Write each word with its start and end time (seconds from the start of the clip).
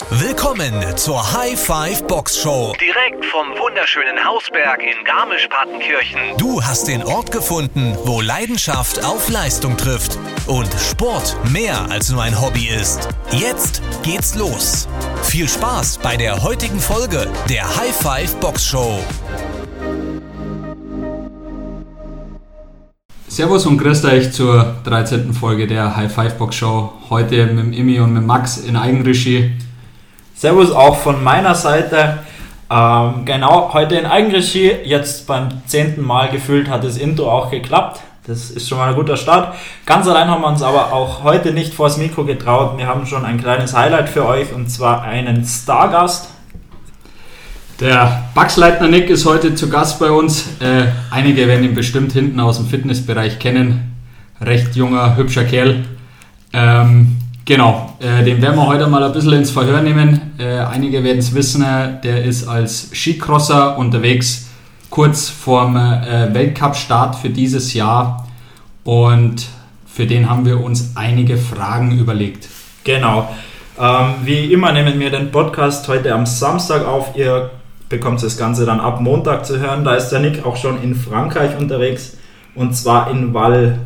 Willkommen 0.00 0.96
zur 0.96 1.20
High 1.32 1.58
Five 1.58 2.06
Box 2.06 2.38
Show. 2.38 2.72
Direkt 2.80 3.24
vom 3.24 3.48
wunderschönen 3.58 4.24
Hausberg 4.24 4.80
in 4.80 5.04
Garmisch-Partenkirchen. 5.04 6.36
Du 6.38 6.62
hast 6.62 6.86
den 6.86 7.02
Ort 7.02 7.32
gefunden, 7.32 7.96
wo 8.04 8.20
Leidenschaft 8.20 9.04
auf 9.04 9.28
Leistung 9.28 9.76
trifft 9.76 10.16
und 10.46 10.68
Sport 10.74 11.36
mehr 11.50 11.90
als 11.90 12.10
nur 12.10 12.22
ein 12.22 12.40
Hobby 12.40 12.68
ist. 12.68 13.08
Jetzt 13.32 13.82
geht's 14.04 14.36
los. 14.36 14.86
Viel 15.24 15.48
Spaß 15.48 15.98
bei 15.98 16.16
der 16.16 16.44
heutigen 16.44 16.78
Folge 16.78 17.26
der 17.50 17.64
High 17.76 17.96
Five 17.96 18.36
Box 18.36 18.64
Show. 18.64 19.00
Servus 23.26 23.66
und 23.66 23.78
grüßt 23.78 24.04
euch 24.04 24.30
zur 24.32 24.76
13. 24.84 25.34
Folge 25.34 25.66
der 25.66 25.96
High 25.96 26.12
Five 26.12 26.38
Box 26.38 26.54
Show. 26.54 26.92
Heute 27.10 27.46
mit 27.46 27.64
dem 27.64 27.72
Immi 27.72 27.98
und 27.98 28.14
mit 28.14 28.24
Max 28.24 28.58
in 28.58 28.76
Eigenregie. 28.76 29.58
Servus 30.38 30.70
auch 30.70 30.96
von 30.98 31.24
meiner 31.24 31.56
Seite. 31.56 32.20
Ähm, 32.70 33.24
genau, 33.24 33.72
heute 33.72 33.96
in 33.96 34.06
Eigenregie. 34.06 34.70
Jetzt 34.84 35.26
beim 35.26 35.48
zehnten 35.66 36.00
Mal 36.00 36.28
gefühlt 36.28 36.70
hat 36.70 36.84
das 36.84 36.96
Intro 36.96 37.28
auch 37.28 37.50
geklappt. 37.50 38.00
Das 38.24 38.52
ist 38.52 38.68
schon 38.68 38.78
mal 38.78 38.90
ein 38.90 38.94
guter 38.94 39.16
Start. 39.16 39.56
Ganz 39.84 40.06
allein 40.06 40.28
haben 40.28 40.42
wir 40.42 40.46
uns 40.46 40.62
aber 40.62 40.92
auch 40.92 41.24
heute 41.24 41.50
nicht 41.50 41.74
vors 41.74 41.96
Mikro 41.96 42.24
getraut. 42.24 42.78
Wir 42.78 42.86
haben 42.86 43.04
schon 43.04 43.24
ein 43.24 43.40
kleines 43.40 43.74
Highlight 43.74 44.08
für 44.08 44.26
euch 44.26 44.52
und 44.54 44.70
zwar 44.70 45.02
einen 45.02 45.44
Stargast. 45.44 46.28
Der 47.80 48.22
Baxleitner 48.36 48.86
Nick 48.86 49.10
ist 49.10 49.26
heute 49.26 49.56
zu 49.56 49.68
Gast 49.68 49.98
bei 49.98 50.12
uns. 50.12 50.46
Äh, 50.60 50.84
einige 51.10 51.48
werden 51.48 51.64
ihn 51.64 51.74
bestimmt 51.74 52.12
hinten 52.12 52.38
aus 52.38 52.58
dem 52.58 52.66
Fitnessbereich 52.66 53.40
kennen. 53.40 53.96
Recht 54.40 54.76
junger, 54.76 55.16
hübscher 55.16 55.44
Kerl. 55.44 55.84
Ähm, 56.52 57.18
genau, 57.48 57.94
äh, 57.98 58.22
den 58.22 58.40
werden 58.42 58.56
wir 58.56 58.66
heute 58.66 58.86
mal 58.86 59.02
ein 59.02 59.12
bisschen 59.12 59.32
ins 59.32 59.50
Verhör 59.50 59.80
nehmen. 59.80 60.34
Äh, 60.38 60.58
einige 60.58 61.02
werden 61.02 61.18
es 61.18 61.34
wissen, 61.34 61.64
der 62.04 62.24
ist 62.24 62.46
als 62.46 62.90
Skicrosser 62.92 63.78
unterwegs, 63.78 64.48
kurz 64.90 65.28
vorm 65.28 65.76
äh, 65.76 66.32
Weltcup-Start 66.32 67.16
für 67.16 67.30
dieses 67.30 67.74
Jahr. 67.74 68.28
Und 68.84 69.46
für 69.86 70.06
den 70.06 70.30
haben 70.30 70.44
wir 70.44 70.62
uns 70.62 70.92
einige 70.94 71.38
Fragen 71.38 71.98
überlegt. 71.98 72.48
Genau. 72.84 73.28
Ähm, 73.80 74.14
wie 74.24 74.52
immer 74.52 74.72
nehmen 74.72 75.00
wir 75.00 75.10
den 75.10 75.30
Podcast 75.30 75.88
heute 75.88 76.14
am 76.14 76.26
Samstag 76.26 76.86
auf. 76.86 77.16
Ihr 77.16 77.50
bekommt 77.88 78.22
das 78.22 78.36
Ganze 78.36 78.66
dann 78.66 78.80
ab 78.80 79.00
Montag 79.00 79.46
zu 79.46 79.58
hören. 79.58 79.84
Da 79.84 79.94
ist 79.94 80.10
der 80.10 80.20
Nick 80.20 80.44
auch 80.44 80.56
schon 80.56 80.82
in 80.82 80.94
Frankreich 80.94 81.58
unterwegs 81.58 82.16
und 82.54 82.76
zwar 82.76 83.10
in 83.10 83.32
Val. 83.32 83.78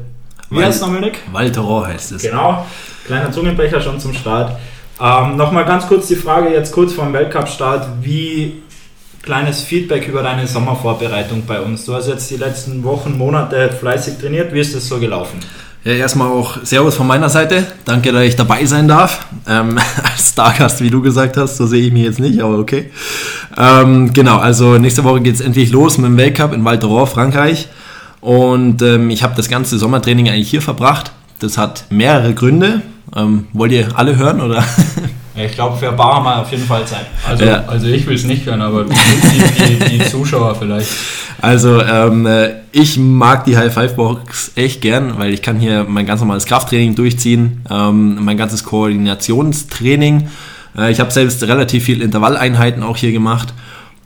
Wie 0.53 0.65
heißt 0.65 0.77
es 0.77 0.83
nochmal, 0.83 1.01
Nick? 1.01 1.21
Thorens 1.55 1.95
heißt 1.95 2.13
es. 2.13 2.23
Genau, 2.23 2.67
kleiner 3.07 3.33
Zungenbrecher 3.33 3.81
schon 3.81 3.99
zum 3.99 4.13
Start. 4.15 4.59
Ähm, 5.01 5.37
Nochmal 5.37 5.65
ganz 5.65 5.87
kurz 5.87 6.09
die 6.09 6.17
Frage 6.17 6.51
jetzt 6.51 6.73
kurz 6.73 6.93
vor 6.93 7.05
dem 7.05 7.13
Weltcup-Start. 7.15 7.89
Wie 8.03 8.63
kleines 9.23 9.63
Feedback 9.63 10.07
über 10.07 10.23
deine 10.23 10.47
Sommervorbereitung 10.47 11.45
bei 11.47 11.61
uns? 11.61 11.85
Du 11.85 11.95
hast 11.95 12.09
jetzt 12.09 12.31
die 12.31 12.37
letzten 12.37 12.85
Wochen, 12.85 13.17
Monate 13.17 13.71
fleißig 13.71 14.19
trainiert. 14.19 14.53
Wie 14.53 14.61
ist 14.61 14.75
das 14.75 14.87
so 14.87 14.99
gelaufen? 14.99 15.41
Ja, 15.85 15.95
erstmal 15.95 16.29
auch 16.29 16.59
Servus 16.63 16.95
von 16.95 17.09
meiner 17.09 17.29
Seite. 17.29 17.67
Danke, 17.85 18.13
dass 18.13 18.23
ich 18.23 18.37
dabei 18.37 18.65
sein 18.67 18.87
darf. 18.87 19.27
Ähm, 19.49 19.79
als 20.05 20.29
Stargast, 20.31 20.81
wie 20.81 20.91
du 20.91 21.03
gesagt 21.03 21.37
hast, 21.37 21.57
so 21.57 21.67
sehe 21.67 21.87
ich 21.87 21.93
mich 21.93 22.05
jetzt 22.05 22.21
nicht, 22.21 22.41
aber 22.41 22.59
okay. 22.59 22.91
Ähm, 23.57 24.13
genau, 24.13 24.39
also 24.39 24.79
nächste 24.79 25.03
Woche 25.03 25.21
geht 25.21 25.35
es 25.35 25.41
endlich 25.41 25.73
los 25.73 25.99
mit 25.99 26.07
dem 26.07 26.17
Weltcup 26.17 26.53
in 26.53 26.65
Val 26.65 26.79
Thorens, 26.79 27.11
Frankreich. 27.11 27.69
Und 28.23 28.81
ähm, 28.83 29.11
ich 29.11 29.23
habe 29.25 29.35
das 29.37 29.49
ganze 29.49 29.79
Sommertraining 29.79 30.29
eigentlich 30.29 30.49
hier 30.49 30.63
verbracht. 30.63 31.11
Das 31.41 31.59
hat 31.59 31.85
mehrere 31.91 32.33
Gründe. 32.35 32.81
Ähm, 33.15 33.49
wollt 33.53 33.73
ihr 33.73 33.89
alle 33.95 34.17
hören 34.17 34.41
oder? 34.41 34.65
Ich 35.35 35.53
glaube, 35.53 35.79
für 35.79 35.91
Bar 35.93 36.23
wir 36.23 36.41
auf 36.43 36.51
jeden 36.51 36.67
Fall 36.67 36.85
Zeit. 36.85 37.07
Also, 37.27 37.47
Ja. 37.47 37.65
also 37.67 37.87
ich 37.87 38.07
will 38.07 38.17
es 38.17 38.25
nicht 38.25 38.45
hören, 38.45 38.61
aber 38.61 38.85
die, 38.85 39.79
die, 39.79 39.99
die 39.99 40.05
Zuschauer 40.05 40.55
vielleicht. 40.57 40.91
Also 41.41 41.81
ähm, 41.81 42.27
äh, 42.27 42.51
ich 42.71 42.99
mag 42.99 43.47
die 43.47 43.57
High 43.57 43.73
Five 43.73 43.97
Box 43.97 44.53
echt 44.57 44.83
gern, 44.83 45.15
weil 45.17 45.33
ich 45.33 45.41
kann 45.41 45.59
hier 45.59 45.87
mein 45.89 46.05
ganz 46.05 46.21
normales 46.21 46.45
Krafttraining 46.45 46.95
durchziehen, 46.95 47.65
ähm, 47.71 48.23
mein 48.23 48.37
ganzes 48.37 48.63
Koordinationstraining. 48.63 50.29
Äh, 50.77 50.93
ich 50.93 51.01
habe 51.01 51.11
selbst 51.11 51.43
relativ 51.45 51.85
viel 51.85 52.03
Intervalleinheiten 52.03 52.83
auch 52.83 52.99
hier 52.99 53.13
gemacht 53.13 53.55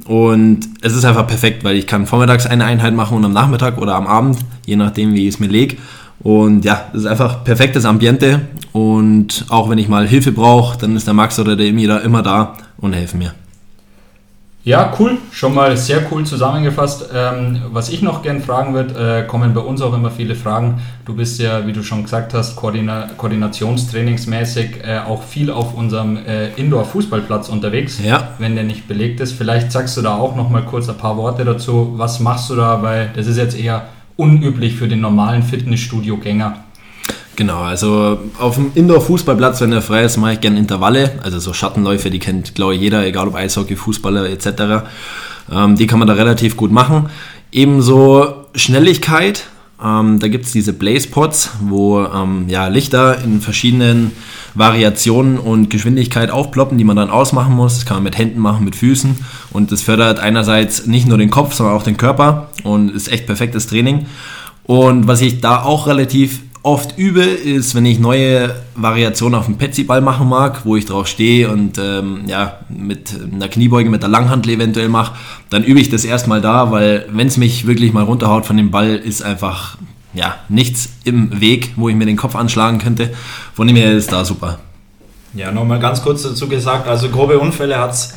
und 0.06 0.60
es 0.82 0.94
ist 0.94 1.04
einfach 1.04 1.26
perfekt, 1.26 1.64
weil 1.64 1.76
ich 1.76 1.86
kann 1.86 2.06
vormittags 2.06 2.46
eine 2.46 2.64
Einheit 2.64 2.94
machen 2.94 3.16
und 3.16 3.24
am 3.24 3.32
Nachmittag 3.32 3.78
oder 3.78 3.94
am 3.94 4.06
Abend, 4.06 4.38
je 4.64 4.76
nachdem 4.76 5.14
wie 5.14 5.26
ich 5.26 5.34
es 5.34 5.40
mir 5.40 5.48
lege. 5.48 5.76
Und 6.20 6.64
ja, 6.64 6.86
das 6.92 7.02
ist 7.02 7.06
einfach 7.06 7.44
perfektes 7.44 7.84
Ambiente 7.84 8.40
und 8.72 9.44
auch 9.48 9.68
wenn 9.68 9.78
ich 9.78 9.88
mal 9.88 10.06
Hilfe 10.06 10.32
brauche, 10.32 10.78
dann 10.78 10.96
ist 10.96 11.06
der 11.06 11.14
Max 11.14 11.38
oder 11.38 11.56
der 11.56 11.66
Emi 11.66 11.86
da 11.86 11.98
immer 11.98 12.22
da 12.22 12.56
und 12.78 12.94
helfen 12.94 13.18
mir. 13.18 13.34
Ja, 14.66 14.92
cool. 14.98 15.18
Schon 15.30 15.54
mal 15.54 15.76
sehr 15.76 16.02
cool 16.10 16.24
zusammengefasst. 16.26 17.10
Ähm, 17.14 17.62
was 17.70 17.88
ich 17.88 18.02
noch 18.02 18.20
gern 18.22 18.40
fragen 18.42 18.74
würde, 18.74 19.20
äh, 19.20 19.28
kommen 19.28 19.54
bei 19.54 19.60
uns 19.60 19.80
auch 19.80 19.94
immer 19.94 20.10
viele 20.10 20.34
Fragen. 20.34 20.80
Du 21.04 21.14
bist 21.14 21.38
ja, 21.38 21.64
wie 21.68 21.72
du 21.72 21.84
schon 21.84 22.02
gesagt 22.02 22.34
hast, 22.34 22.56
Koordina 22.56 23.10
koordinationstrainingsmäßig 23.16 24.78
äh, 24.84 24.98
auch 25.06 25.22
viel 25.22 25.52
auf 25.52 25.74
unserem 25.74 26.16
äh, 26.16 26.48
Indoor-Fußballplatz 26.56 27.48
unterwegs, 27.48 28.00
Ja. 28.04 28.30
wenn 28.40 28.56
der 28.56 28.64
nicht 28.64 28.88
belegt 28.88 29.20
ist. 29.20 29.34
Vielleicht 29.34 29.70
sagst 29.70 29.96
du 29.98 30.02
da 30.02 30.16
auch 30.16 30.34
noch 30.34 30.50
mal 30.50 30.64
kurz 30.64 30.88
ein 30.88 30.96
paar 30.98 31.16
Worte 31.16 31.44
dazu. 31.44 31.92
Was 31.96 32.18
machst 32.18 32.50
du 32.50 32.56
da? 32.56 32.82
Weil 32.82 33.10
das 33.14 33.28
ist 33.28 33.36
jetzt 33.36 33.56
eher 33.56 33.84
unüblich 34.16 34.74
für 34.74 34.88
den 34.88 35.00
normalen 35.00 35.44
Fitnessstudio-Gänger. 35.44 36.56
Genau, 37.36 37.60
also 37.60 38.18
auf 38.38 38.54
dem 38.54 38.72
Indoor-Fußballplatz, 38.74 39.60
wenn 39.60 39.70
er 39.70 39.82
frei 39.82 40.04
ist, 40.04 40.16
mache 40.16 40.32
ich 40.32 40.40
gerne 40.40 40.58
Intervalle, 40.58 41.18
also 41.22 41.38
so 41.38 41.52
Schattenläufe, 41.52 42.08
die 42.10 42.18
kennt, 42.18 42.54
glaube 42.54 42.74
ich, 42.74 42.80
jeder, 42.80 43.06
egal 43.06 43.28
ob 43.28 43.34
Eishockey, 43.34 43.76
Fußballer 43.76 44.30
etc. 44.30 44.86
Ähm, 45.52 45.76
die 45.76 45.86
kann 45.86 45.98
man 45.98 46.08
da 46.08 46.14
relativ 46.14 46.56
gut 46.56 46.72
machen. 46.72 47.10
Ebenso 47.52 48.46
Schnelligkeit, 48.54 49.48
ähm, 49.84 50.18
da 50.18 50.28
gibt 50.28 50.46
es 50.46 50.52
diese 50.52 50.72
Blaze-Pods, 50.72 51.50
wo 51.60 52.04
ähm, 52.04 52.46
ja, 52.48 52.68
Lichter 52.68 53.22
in 53.22 53.42
verschiedenen 53.42 54.12
Variationen 54.54 55.38
und 55.38 55.68
Geschwindigkeit 55.68 56.30
aufploppen, 56.30 56.78
die 56.78 56.84
man 56.84 56.96
dann 56.96 57.10
ausmachen 57.10 57.54
muss. 57.54 57.74
Das 57.74 57.84
kann 57.84 57.98
man 57.98 58.04
mit 58.04 58.16
Händen 58.16 58.40
machen, 58.40 58.64
mit 58.64 58.76
Füßen 58.76 59.14
und 59.52 59.72
das 59.72 59.82
fördert 59.82 60.20
einerseits 60.20 60.86
nicht 60.86 61.06
nur 61.06 61.18
den 61.18 61.30
Kopf, 61.30 61.52
sondern 61.52 61.76
auch 61.76 61.82
den 61.82 61.98
Körper 61.98 62.48
und 62.62 62.90
ist 62.90 63.12
echt 63.12 63.26
perfektes 63.26 63.66
Training. 63.66 64.06
Und 64.64 65.06
was 65.06 65.20
ich 65.20 65.40
da 65.40 65.62
auch 65.62 65.86
relativ 65.86 66.40
oft 66.66 66.98
übe, 66.98 67.22
ist, 67.22 67.76
wenn 67.76 67.86
ich 67.86 68.00
neue 68.00 68.52
Variationen 68.74 69.38
auf 69.38 69.46
dem 69.46 69.56
Petsy-Ball 69.56 70.00
machen 70.00 70.28
mag, 70.28 70.64
wo 70.64 70.74
ich 70.74 70.84
drauf 70.84 71.06
stehe 71.06 71.48
und 71.48 71.78
ähm, 71.78 72.22
ja, 72.26 72.58
mit 72.68 73.14
einer 73.32 73.48
Kniebeuge, 73.48 73.88
mit 73.88 74.02
der 74.02 74.08
Langhantel 74.08 74.54
eventuell 74.54 74.88
mache, 74.88 75.14
dann 75.48 75.62
übe 75.62 75.78
ich 75.78 75.90
das 75.90 76.04
erstmal 76.04 76.40
da, 76.40 76.72
weil 76.72 77.06
wenn 77.12 77.28
es 77.28 77.36
mich 77.36 77.68
wirklich 77.68 77.92
mal 77.92 78.02
runterhaut 78.02 78.46
von 78.46 78.56
dem 78.56 78.72
Ball, 78.72 78.96
ist 78.96 79.22
einfach 79.22 79.78
ja, 80.12 80.34
nichts 80.48 80.88
im 81.04 81.40
Weg, 81.40 81.70
wo 81.76 81.88
ich 81.88 81.94
mir 81.94 82.04
den 82.04 82.16
Kopf 82.16 82.34
anschlagen 82.34 82.78
könnte. 82.78 83.14
Von 83.54 83.68
dem 83.68 83.76
her 83.76 83.92
ist 83.92 84.10
da 84.10 84.24
super. 84.24 84.58
Ja, 85.34 85.52
nochmal 85.52 85.78
ganz 85.78 86.02
kurz 86.02 86.24
dazu 86.24 86.48
gesagt, 86.48 86.88
also 86.88 87.10
grobe 87.10 87.38
Unfälle 87.38 87.78
hat 87.78 87.92
es 87.92 88.14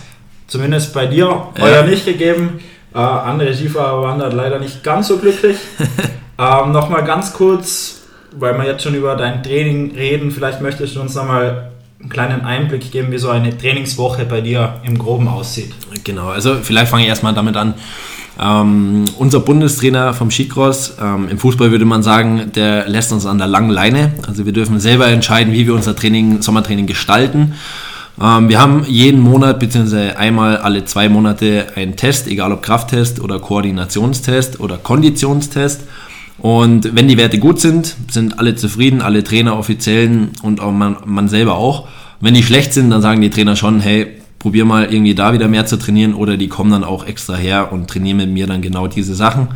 zumindest 0.48 0.92
bei 0.96 1.06
dir 1.06 1.50
heuer 1.60 1.84
nicht 1.84 2.04
gegeben. 2.04 2.62
Äh, 2.96 2.98
andere 2.98 3.54
Skifahrer 3.54 4.02
waren 4.02 4.18
da 4.18 4.30
leider 4.30 4.58
nicht 4.58 4.84
ganz 4.84 5.10
so 5.10 5.20
glücklich. 5.20 5.58
ähm, 6.40 6.72
nochmal 6.72 7.04
ganz 7.04 7.32
kurz, 7.32 7.99
weil 8.38 8.58
wir 8.58 8.66
jetzt 8.66 8.84
schon 8.84 8.96
über 8.96 9.16
dein 9.16 9.44
Training 9.44 9.92
reden, 9.96 10.32
vielleicht 10.32 10.62
möchtest 10.62 10.96
du 10.96 11.02
uns 11.02 11.16
nochmal 11.16 11.72
einen 12.00 12.10
kleinen 12.10 12.42
Einblick 12.42 12.92
geben, 12.92 13.12
wie 13.12 13.18
so 13.18 13.30
eine 13.30 13.58
Trainingswoche 13.58 14.26
bei 14.26 14.42
dir 14.42 14.76
im 14.84 14.98
Groben 14.98 15.28
aussieht. 15.28 15.74
Genau, 16.04 16.30
also 16.30 16.56
vielleicht 16.62 16.90
fange 16.90 17.04
ich 17.04 17.10
erstmal 17.10 17.34
damit 17.34 17.58
an. 17.58 17.74
Ähm, 18.42 19.04
unser 19.18 19.42
Bundestrainer 19.42 20.14
vom 20.14 20.32
Skicross, 20.32 20.96
ähm, 21.02 21.28
im 21.30 21.38
Fußball 21.38 21.72
würde 21.72 21.84
man 21.84 22.04
sagen, 22.04 22.52
der 22.56 22.88
lässt 22.88 23.12
uns 23.12 23.26
an 23.26 23.38
der 23.38 23.48
langen 23.48 23.70
Leine. 23.70 24.14
Also 24.26 24.46
wir 24.46 24.54
dürfen 24.54 24.80
selber 24.80 25.08
entscheiden, 25.08 25.52
wie 25.52 25.68
wir 25.68 25.74
unser 25.74 25.94
Training, 25.94 26.42
Sommertraining 26.42 26.88
gestalten. 26.88 27.56
Ähm, 28.22 28.48
wir 28.48 28.62
haben 28.62 28.86
jeden 28.88 29.20
Monat 29.20 29.60
bzw. 29.60 30.12
einmal 30.12 30.56
alle 30.56 30.86
zwei 30.86 31.10
Monate 31.10 31.68
einen 31.76 31.98
Test, 31.98 32.28
egal 32.28 32.54
ob 32.54 32.62
Krafttest 32.62 33.20
oder 33.20 33.40
Koordinationstest 33.40 34.62
oder 34.62 34.78
Konditionstest. 34.78 35.82
Und 36.42 36.96
wenn 36.96 37.08
die 37.08 37.18
Werte 37.18 37.38
gut 37.38 37.60
sind, 37.60 37.96
sind 38.10 38.40
alle 38.40 38.56
zufrieden, 38.56 39.02
alle 39.02 39.24
Trainer, 39.24 39.58
Offiziellen 39.58 40.32
und 40.42 40.62
auch 40.62 40.72
man, 40.72 40.98
man 41.06 41.28
selber 41.28 41.56
auch. 41.56 41.88
Wenn 42.22 42.34
die 42.34 42.44
schlecht 42.44 42.74
sind, 42.74 42.90
dann 42.92 43.02
sagen 43.02 43.22
die 43.22 43.30
Trainer 43.30 43.56
schon, 43.56 43.80
hey, 43.80 44.08
probier 44.40 44.66
mal 44.66 44.92
irgendwie 44.92 45.16
da 45.16 45.34
wieder 45.34 45.48
mehr 45.48 45.66
zu 45.66 45.78
trainieren 45.78 46.14
oder 46.14 46.38
die 46.38 46.48
kommen 46.48 46.72
dann 46.72 46.84
auch 46.84 47.06
extra 47.06 47.36
her 47.36 47.72
und 47.72 47.90
trainieren 47.90 48.18
mit 48.18 48.30
mir 48.30 48.48
dann 48.48 48.62
genau 48.62 48.88
diese 48.88 49.16
Sachen. 49.16 49.50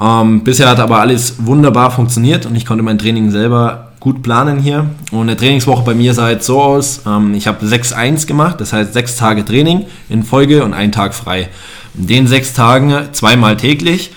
Ähm, 0.00 0.42
bisher 0.44 0.68
hat 0.68 0.78
aber 0.80 1.00
alles 1.00 1.44
wunderbar 1.44 1.90
funktioniert 1.90 2.46
und 2.46 2.54
ich 2.54 2.64
konnte 2.64 2.82
mein 2.82 2.98
Training 2.98 3.30
selber 3.30 3.92
gut 4.00 4.22
planen 4.22 4.58
hier. 4.58 4.86
Und 5.10 5.22
eine 5.22 5.36
Trainingswoche 5.36 5.84
bei 5.84 5.94
mir 5.94 6.14
sah 6.14 6.30
jetzt 6.30 6.46
so 6.46 6.62
aus, 6.62 7.02
ähm, 7.06 7.34
ich 7.34 7.46
habe 7.46 7.64
6-1 7.64 8.26
gemacht, 8.26 8.60
das 8.60 8.72
heißt 8.72 8.92
sechs 8.92 9.16
Tage 9.16 9.44
Training 9.44 9.84
in 10.08 10.22
Folge 10.22 10.64
und 10.64 10.72
einen 10.72 10.92
Tag 10.92 11.14
frei. 11.14 11.48
In 11.96 12.06
den 12.06 12.26
sechs 12.26 12.54
Tagen 12.54 12.94
zweimal 13.12 13.56
täglich 13.56 14.12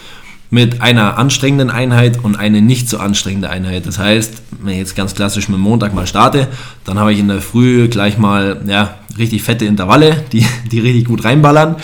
mit 0.56 0.82
einer 0.82 1.18
anstrengenden 1.18 1.70
Einheit 1.70 2.24
und 2.24 2.38
eine 2.38 2.62
nicht 2.62 2.88
so 2.90 2.98
anstrengende 2.98 3.50
Einheit. 3.50 3.86
Das 3.86 4.00
heißt, 4.00 4.42
wenn 4.62 4.72
ich 4.72 4.80
jetzt 4.80 4.96
ganz 4.96 5.14
klassisch 5.14 5.50
mit 5.50 5.60
Montag 5.60 5.94
mal 5.94 6.08
starte, 6.08 6.48
dann 6.86 6.98
habe 6.98 7.12
ich 7.12 7.20
in 7.20 7.28
der 7.28 7.42
Früh 7.42 7.90
gleich 7.90 8.18
mal 8.18 8.62
ja, 8.66 8.94
richtig 9.18 9.44
fette 9.44 9.66
Intervalle, 9.66 10.24
die, 10.32 10.46
die 10.72 10.80
richtig 10.80 11.08
gut 11.08 11.26
reinballern. 11.26 11.76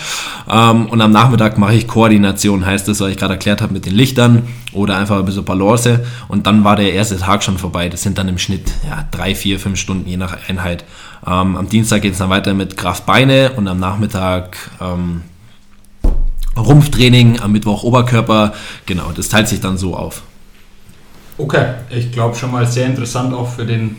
Ähm, 0.50 0.86
und 0.86 1.02
am 1.02 1.12
Nachmittag 1.12 1.58
mache 1.58 1.74
ich 1.74 1.86
Koordination, 1.86 2.64
heißt 2.64 2.88
das, 2.88 3.00
was 3.00 3.10
ich 3.10 3.18
gerade 3.18 3.34
erklärt 3.34 3.60
habe 3.60 3.74
mit 3.74 3.84
den 3.84 3.94
Lichtern 3.94 4.44
oder 4.72 4.96
einfach 4.96 5.18
ein 5.18 5.26
bisschen 5.26 5.44
Balance. 5.44 6.06
Und 6.28 6.46
dann 6.46 6.64
war 6.64 6.76
der 6.76 6.94
erste 6.94 7.18
Tag 7.18 7.44
schon 7.44 7.58
vorbei. 7.58 7.90
Das 7.90 8.00
sind 8.00 8.16
dann 8.16 8.28
im 8.28 8.38
Schnitt 8.38 8.72
ja, 8.88 9.06
drei, 9.10 9.34
vier, 9.34 9.60
fünf 9.60 9.78
Stunden 9.78 10.08
je 10.08 10.16
nach 10.16 10.48
Einheit. 10.48 10.86
Ähm, 11.26 11.56
am 11.56 11.68
Dienstag 11.68 12.00
geht 12.00 12.12
es 12.12 12.18
dann 12.18 12.30
weiter 12.30 12.54
mit 12.54 12.78
Kraft-Beine 12.78 13.52
und 13.52 13.68
am 13.68 13.78
Nachmittag 13.78 14.56
ähm, 14.80 15.20
Rumpftraining, 16.56 17.40
am 17.40 17.52
Mittwoch 17.52 17.82
Oberkörper. 17.82 18.52
Genau, 18.86 19.10
das 19.14 19.28
teilt 19.28 19.48
sich 19.48 19.60
dann 19.60 19.78
so 19.78 19.96
auf. 19.96 20.22
Okay, 21.38 21.74
ich 21.90 22.12
glaube 22.12 22.36
schon 22.36 22.50
mal 22.50 22.66
sehr 22.66 22.86
interessant 22.86 23.32
auch 23.32 23.48
für 23.48 23.64
den 23.64 23.96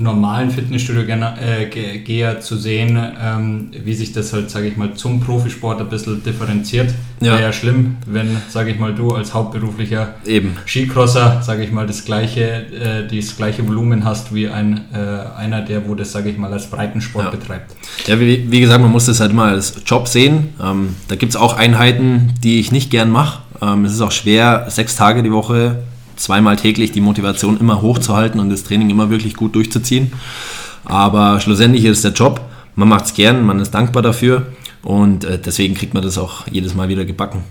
normalen 0.00 0.50
Fitnessstudio-Geher 0.50 2.32
äh, 2.32 2.40
zu 2.40 2.56
sehen, 2.56 2.98
ähm, 3.20 3.70
wie 3.84 3.94
sich 3.94 4.12
das 4.12 4.32
halt, 4.32 4.50
sage 4.50 4.68
ich 4.68 4.76
mal, 4.76 4.94
zum 4.94 5.20
Profisport 5.20 5.80
ein 5.80 5.88
bisschen 5.88 6.22
differenziert. 6.22 6.94
Ja. 7.20 7.32
Wäre 7.32 7.42
ja 7.42 7.52
schlimm, 7.52 7.96
wenn, 8.06 8.36
sage 8.48 8.70
ich 8.70 8.78
mal, 8.78 8.94
du 8.94 9.10
als 9.10 9.34
hauptberuflicher 9.34 10.14
Eben. 10.24 10.56
Skicrosser, 10.66 11.42
sage 11.42 11.64
ich 11.64 11.72
mal, 11.72 11.86
das 11.86 12.04
gleiche, 12.04 12.42
äh, 12.42 13.08
das 13.12 13.36
gleiche 13.36 13.66
Volumen 13.66 14.04
hast 14.04 14.32
wie 14.32 14.48
ein, 14.48 14.82
äh, 14.92 14.98
einer, 15.36 15.62
der, 15.62 15.88
wo 15.88 15.96
das, 15.96 16.12
sage 16.12 16.30
ich 16.30 16.38
mal, 16.38 16.52
als 16.52 16.70
Breitensport 16.70 17.24
ja. 17.24 17.30
betreibt. 17.30 17.74
Ja, 18.06 18.20
wie, 18.20 18.50
wie, 18.50 18.60
gesagt, 18.60 18.80
man 18.80 18.92
muss 18.92 19.06
das 19.06 19.18
halt 19.18 19.32
immer 19.32 19.46
als 19.46 19.82
Job 19.84 20.06
sehen. 20.06 20.50
Ähm, 20.62 20.94
da 21.08 21.16
gibt 21.16 21.30
es 21.30 21.36
auch 21.36 21.56
Einheiten, 21.56 22.34
die 22.42 22.60
ich 22.60 22.70
nicht 22.70 22.90
gern 22.90 23.10
mache. 23.10 23.42
Ähm, 23.60 23.84
es 23.84 23.94
ist 23.94 24.00
auch 24.00 24.12
schwer, 24.12 24.66
sechs 24.68 24.94
Tage 24.94 25.24
die 25.24 25.32
Woche 25.32 25.78
zweimal 26.18 26.56
täglich 26.56 26.92
die 26.92 27.00
Motivation 27.00 27.58
immer 27.58 27.80
hochzuhalten 27.80 28.40
und 28.40 28.50
das 28.50 28.64
Training 28.64 28.90
immer 28.90 29.10
wirklich 29.10 29.34
gut 29.34 29.54
durchzuziehen. 29.54 30.12
Aber 30.84 31.40
schlussendlich 31.40 31.84
ist 31.84 31.98
es 31.98 32.02
der 32.02 32.12
Job. 32.12 32.40
Man 32.74 32.88
macht 32.88 33.06
es 33.06 33.14
gern, 33.14 33.44
man 33.44 33.60
ist 33.60 33.72
dankbar 33.72 34.02
dafür 34.02 34.46
und 34.82 35.24
äh, 35.24 35.38
deswegen 35.38 35.74
kriegt 35.74 35.94
man 35.94 36.02
das 36.02 36.18
auch 36.18 36.46
jedes 36.50 36.74
Mal 36.74 36.88
wieder 36.88 37.04
gebacken. 37.04 37.42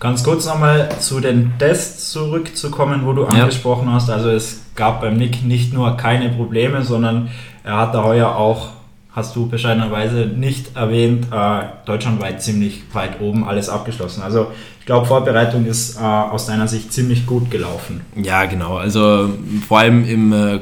Ganz 0.00 0.22
kurz 0.22 0.46
nochmal 0.46 0.88
zu 1.00 1.20
den 1.20 1.52
Tests 1.58 2.10
zurückzukommen, 2.10 3.06
wo 3.06 3.12
du 3.12 3.24
angesprochen 3.24 3.88
ja. 3.88 3.94
hast. 3.94 4.10
Also 4.10 4.28
es 4.30 4.62
gab 4.74 5.00
beim 5.00 5.16
Nick 5.16 5.44
nicht 5.44 5.72
nur 5.72 5.96
keine 5.96 6.30
Probleme, 6.30 6.82
sondern 6.82 7.30
er 7.62 7.78
hat 7.78 7.94
da 7.94 8.02
heuer 8.02 8.36
auch 8.36 8.68
hast 9.14 9.36
du 9.36 9.48
bescheidenerweise 9.48 10.26
nicht 10.26 10.76
erwähnt, 10.76 11.28
äh, 11.30 11.62
deutschlandweit 11.86 12.42
ziemlich 12.42 12.82
weit 12.92 13.20
oben 13.20 13.44
alles 13.44 13.68
abgeschlossen. 13.68 14.22
Also 14.22 14.48
ich 14.80 14.86
glaube, 14.86 15.06
Vorbereitung 15.06 15.66
ist 15.66 15.96
äh, 15.96 16.00
aus 16.00 16.46
deiner 16.46 16.66
Sicht 16.66 16.92
ziemlich 16.92 17.24
gut 17.24 17.50
gelaufen. 17.50 18.00
Ja, 18.16 18.44
genau. 18.46 18.76
Also 18.76 19.30
vor 19.66 19.78
allem 19.78 20.04
im 20.04 20.32
äh, 20.32 20.60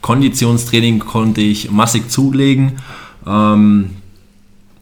Konditionstraining 0.00 0.98
konnte 0.98 1.40
ich 1.40 1.70
massig 1.70 2.10
zulegen. 2.10 2.80
Ähm, 3.26 3.96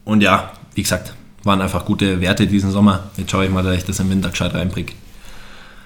und 0.04 0.22
ja, 0.22 0.50
wie 0.74 0.82
gesagt, 0.82 1.14
waren 1.44 1.60
einfach 1.60 1.84
gute 1.84 2.20
Werte 2.20 2.46
diesen 2.46 2.70
Sommer. 2.70 3.04
Jetzt 3.16 3.30
schaue 3.30 3.44
ich 3.44 3.50
mal, 3.50 3.62
dass 3.62 3.76
ich 3.76 3.84
das 3.84 4.00
im 4.00 4.10
Winter 4.10 4.30
gescheit 4.30 4.54
reinbringe. 4.54 4.92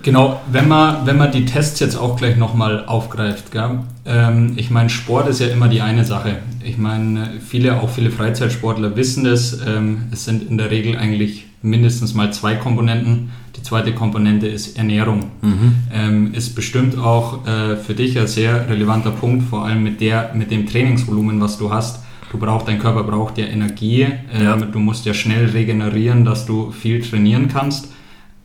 Genau, 0.02 0.40
wenn 0.50 0.68
man, 0.68 1.06
wenn 1.06 1.16
man 1.16 1.32
die 1.32 1.44
Tests 1.44 1.80
jetzt 1.80 1.96
auch 1.96 2.16
gleich 2.16 2.36
nochmal 2.36 2.84
aufgreift, 2.86 3.50
gell? 3.50 3.80
Ähm, 4.04 4.52
ich 4.56 4.70
meine, 4.70 4.88
Sport 4.88 5.28
ist 5.28 5.40
ja 5.40 5.48
immer 5.48 5.68
die 5.68 5.80
eine 5.80 6.04
Sache. 6.04 6.36
Ich 6.62 6.78
meine, 6.78 7.30
viele, 7.44 7.80
auch 7.80 7.90
viele 7.90 8.10
Freizeitsportler 8.10 8.96
wissen 8.96 9.24
das. 9.24 9.58
Ähm, 9.66 10.04
es 10.12 10.24
sind 10.24 10.48
in 10.48 10.58
der 10.58 10.70
Regel 10.70 10.96
eigentlich 10.96 11.46
mindestens 11.62 12.14
mal 12.14 12.32
zwei 12.32 12.54
Komponenten. 12.54 13.30
Die 13.56 13.62
zweite 13.62 13.92
Komponente 13.92 14.46
ist 14.46 14.78
Ernährung. 14.78 15.30
Mhm. 15.42 15.74
Ähm, 15.92 16.34
ist 16.34 16.54
bestimmt 16.54 16.96
auch 16.98 17.46
äh, 17.46 17.76
für 17.76 17.94
dich 17.94 18.18
ein 18.18 18.28
sehr 18.28 18.68
relevanter 18.68 19.10
Punkt, 19.10 19.48
vor 19.48 19.64
allem 19.64 19.82
mit, 19.82 20.00
der, 20.00 20.32
mit 20.34 20.50
dem 20.50 20.66
Trainingsvolumen, 20.66 21.40
was 21.40 21.58
du 21.58 21.72
hast. 21.72 22.04
Du 22.30 22.38
brauchst, 22.38 22.68
dein 22.68 22.78
Körper 22.78 23.02
braucht 23.04 23.38
ja 23.38 23.46
Energie. 23.46 24.02
Ähm, 24.32 24.44
ja. 24.44 24.56
Du 24.56 24.78
musst 24.78 25.06
ja 25.06 25.14
schnell 25.14 25.46
regenerieren, 25.46 26.24
dass 26.24 26.46
du 26.46 26.70
viel 26.70 27.00
trainieren 27.00 27.48
kannst. 27.48 27.92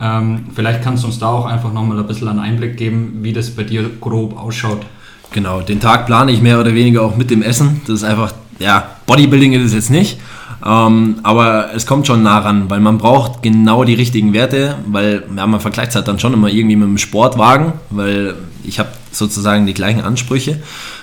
Ähm, 0.02 0.46
vielleicht 0.54 0.82
kannst 0.82 1.04
du 1.04 1.06
uns 1.06 1.18
da 1.20 1.28
auch 1.28 1.46
einfach 1.46 1.72
nochmal 1.72 1.98
ein 1.98 2.06
bisschen 2.06 2.26
einen 2.26 2.40
Einblick 2.40 2.76
geben, 2.76 3.18
wie 3.22 3.32
das 3.32 3.50
bei 3.50 3.62
dir 3.62 3.88
grob 4.00 4.36
ausschaut. 4.36 4.80
Genau, 5.30 5.60
den 5.60 5.80
Tag 5.80 6.06
plane 6.06 6.32
ich 6.32 6.42
mehr 6.42 6.60
oder 6.60 6.74
weniger 6.74 7.02
auch 7.02 7.16
mit 7.16 7.30
dem 7.30 7.40
Essen. 7.40 7.80
Das 7.86 8.00
ist 8.00 8.04
einfach, 8.04 8.32
ja, 8.58 8.84
Bodybuilding 9.06 9.52
ist 9.52 9.66
es 9.66 9.74
jetzt 9.74 9.90
nicht. 9.90 10.18
Ähm, 10.64 11.16
aber 11.22 11.70
es 11.74 11.86
kommt 11.86 12.06
schon 12.06 12.22
nah 12.22 12.38
ran, 12.38 12.68
weil 12.68 12.80
man 12.80 12.98
braucht 12.98 13.42
genau 13.42 13.84
die 13.84 13.94
richtigen 13.94 14.32
Werte, 14.32 14.76
weil 14.86 15.24
ja, 15.36 15.46
man 15.46 15.60
vergleicht 15.60 15.90
es 15.90 15.96
halt 15.96 16.08
dann 16.08 16.18
schon 16.18 16.32
immer 16.32 16.48
irgendwie 16.48 16.76
mit 16.76 16.86
einem 16.86 16.98
Sportwagen, 16.98 17.72
weil 17.90 18.34
ich 18.64 18.78
habe 18.78 18.90
sozusagen 19.12 19.66
die 19.66 19.74
gleichen 19.74 20.00
Ansprüche. 20.00 20.58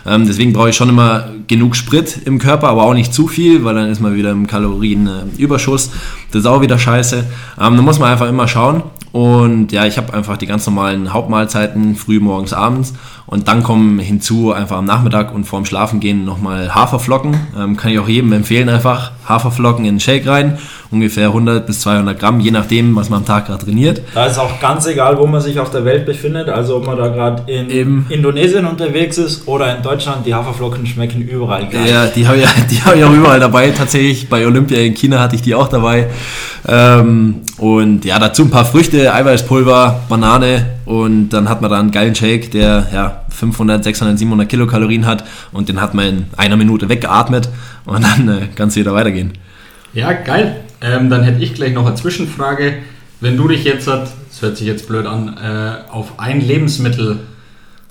Ähm, 0.05 0.25
deswegen 0.27 0.53
brauche 0.53 0.69
ich 0.69 0.75
schon 0.75 0.89
immer 0.89 1.29
genug 1.47 1.75
Sprit 1.75 2.19
im 2.25 2.39
Körper, 2.39 2.67
aber 2.69 2.83
auch 2.83 2.93
nicht 2.93 3.13
zu 3.13 3.27
viel, 3.27 3.63
weil 3.63 3.75
dann 3.75 3.89
ist 3.89 4.01
man 4.01 4.15
wieder 4.15 4.31
im 4.31 4.47
Kalorienüberschuss. 4.47 5.91
Das 6.31 6.41
ist 6.41 6.45
auch 6.45 6.61
wieder 6.61 6.77
scheiße. 6.77 7.25
Ähm, 7.59 7.75
da 7.75 7.81
muss 7.81 7.99
man 7.99 8.11
einfach 8.11 8.27
immer 8.27 8.47
schauen. 8.47 8.83
Und 9.11 9.71
ja, 9.71 9.85
ich 9.85 9.97
habe 9.97 10.13
einfach 10.13 10.37
die 10.37 10.45
ganz 10.45 10.65
normalen 10.67 11.13
Hauptmahlzeiten, 11.13 11.95
früh, 11.95 12.19
morgens, 12.19 12.53
abends. 12.53 12.93
Und 13.29 13.47
dann 13.47 13.61
kommen 13.61 13.99
hinzu 13.99 14.51
einfach 14.51 14.77
am 14.77 14.85
Nachmittag 14.85 15.35
und 15.35 15.43
vorm 15.43 15.63
Schlafengehen 15.63 16.25
nochmal 16.25 16.73
Haferflocken. 16.73 17.37
Ähm, 17.55 17.77
kann 17.77 17.91
ich 17.91 17.99
auch 17.99 18.07
jedem 18.07 18.33
empfehlen, 18.33 18.69
einfach 18.69 19.11
Haferflocken 19.27 19.85
in 19.85 19.95
den 19.95 19.99
Shake 19.99 20.25
rein. 20.25 20.57
Ungefähr 20.89 21.27
100 21.27 21.67
bis 21.67 21.81
200 21.81 22.19
Gramm, 22.19 22.39
je 22.39 22.49
nachdem, 22.49 22.95
was 22.95 23.11
man 23.11 23.19
am 23.19 23.25
Tag 23.27 23.45
gerade 23.45 23.63
trainiert. 23.63 24.01
Da 24.15 24.25
ist 24.25 24.39
auch 24.39 24.59
ganz 24.59 24.87
egal, 24.87 25.19
wo 25.19 25.27
man 25.27 25.41
sich 25.41 25.59
auf 25.59 25.69
der 25.69 25.85
Welt 25.85 26.07
befindet. 26.07 26.49
Also 26.49 26.77
ob 26.77 26.87
man 26.87 26.97
da 26.97 27.09
gerade 27.09 27.43
in 27.51 27.69
Eben. 27.69 28.07
Indonesien 28.09 28.65
unterwegs 28.65 29.19
ist 29.19 29.47
oder 29.47 29.77
in 29.77 29.83
Deutschland, 29.83 30.25
die 30.25 30.33
Haferflocken 30.33 30.87
schmecken 30.87 31.21
überall 31.21 31.67
gleich. 31.67 31.87
Ja, 31.87 32.07
die 32.07 32.27
habe 32.27 32.37
ich, 32.37 32.47
hab 32.83 32.95
ich 32.95 33.03
auch 33.03 33.13
überall 33.13 33.39
dabei. 33.39 33.69
Tatsächlich 33.69 34.27
bei 34.27 34.47
Olympia 34.47 34.79
in 34.79 34.95
China 34.95 35.19
hatte 35.19 35.35
ich 35.35 35.43
die 35.43 35.53
auch 35.53 35.67
dabei. 35.67 36.07
Ähm, 36.67 37.41
und 37.59 38.05
ja, 38.05 38.17
dazu 38.17 38.41
ein 38.41 38.49
paar 38.49 38.65
Früchte, 38.65 39.13
Eiweißpulver, 39.13 40.05
Banane 40.09 40.78
und 40.89 41.29
dann 41.29 41.47
hat 41.47 41.61
man 41.61 41.69
da 41.69 41.79
einen 41.79 41.91
geilen 41.91 42.15
Shake, 42.15 42.49
der 42.49 42.87
ja 42.91 43.21
500, 43.29 43.83
600, 43.83 44.17
700 44.17 44.49
Kilokalorien 44.49 45.05
hat 45.05 45.23
und 45.51 45.69
den 45.69 45.79
hat 45.79 45.93
man 45.93 46.07
in 46.07 46.25
einer 46.35 46.57
Minute 46.57 46.89
weggeatmet 46.89 47.47
und 47.85 48.03
dann 48.03 48.27
äh, 48.27 48.47
kann 48.55 48.69
es 48.69 48.75
wieder 48.75 48.91
weitergehen. 48.95 49.33
Ja, 49.93 50.13
geil. 50.13 50.61
Ähm, 50.81 51.11
dann 51.11 51.21
hätte 51.21 51.43
ich 51.43 51.53
gleich 51.53 51.73
noch 51.73 51.85
eine 51.85 51.93
Zwischenfrage. 51.93 52.79
Wenn 53.21 53.37
du 53.37 53.47
dich 53.47 53.65
jetzt, 53.65 53.87
das 53.87 54.15
hört 54.39 54.57
sich 54.57 54.65
jetzt 54.65 54.87
blöd 54.87 55.05
an, 55.05 55.37
äh, 55.37 55.91
auf 55.91 56.17
ein 56.17 56.41
Lebensmittel 56.41 57.19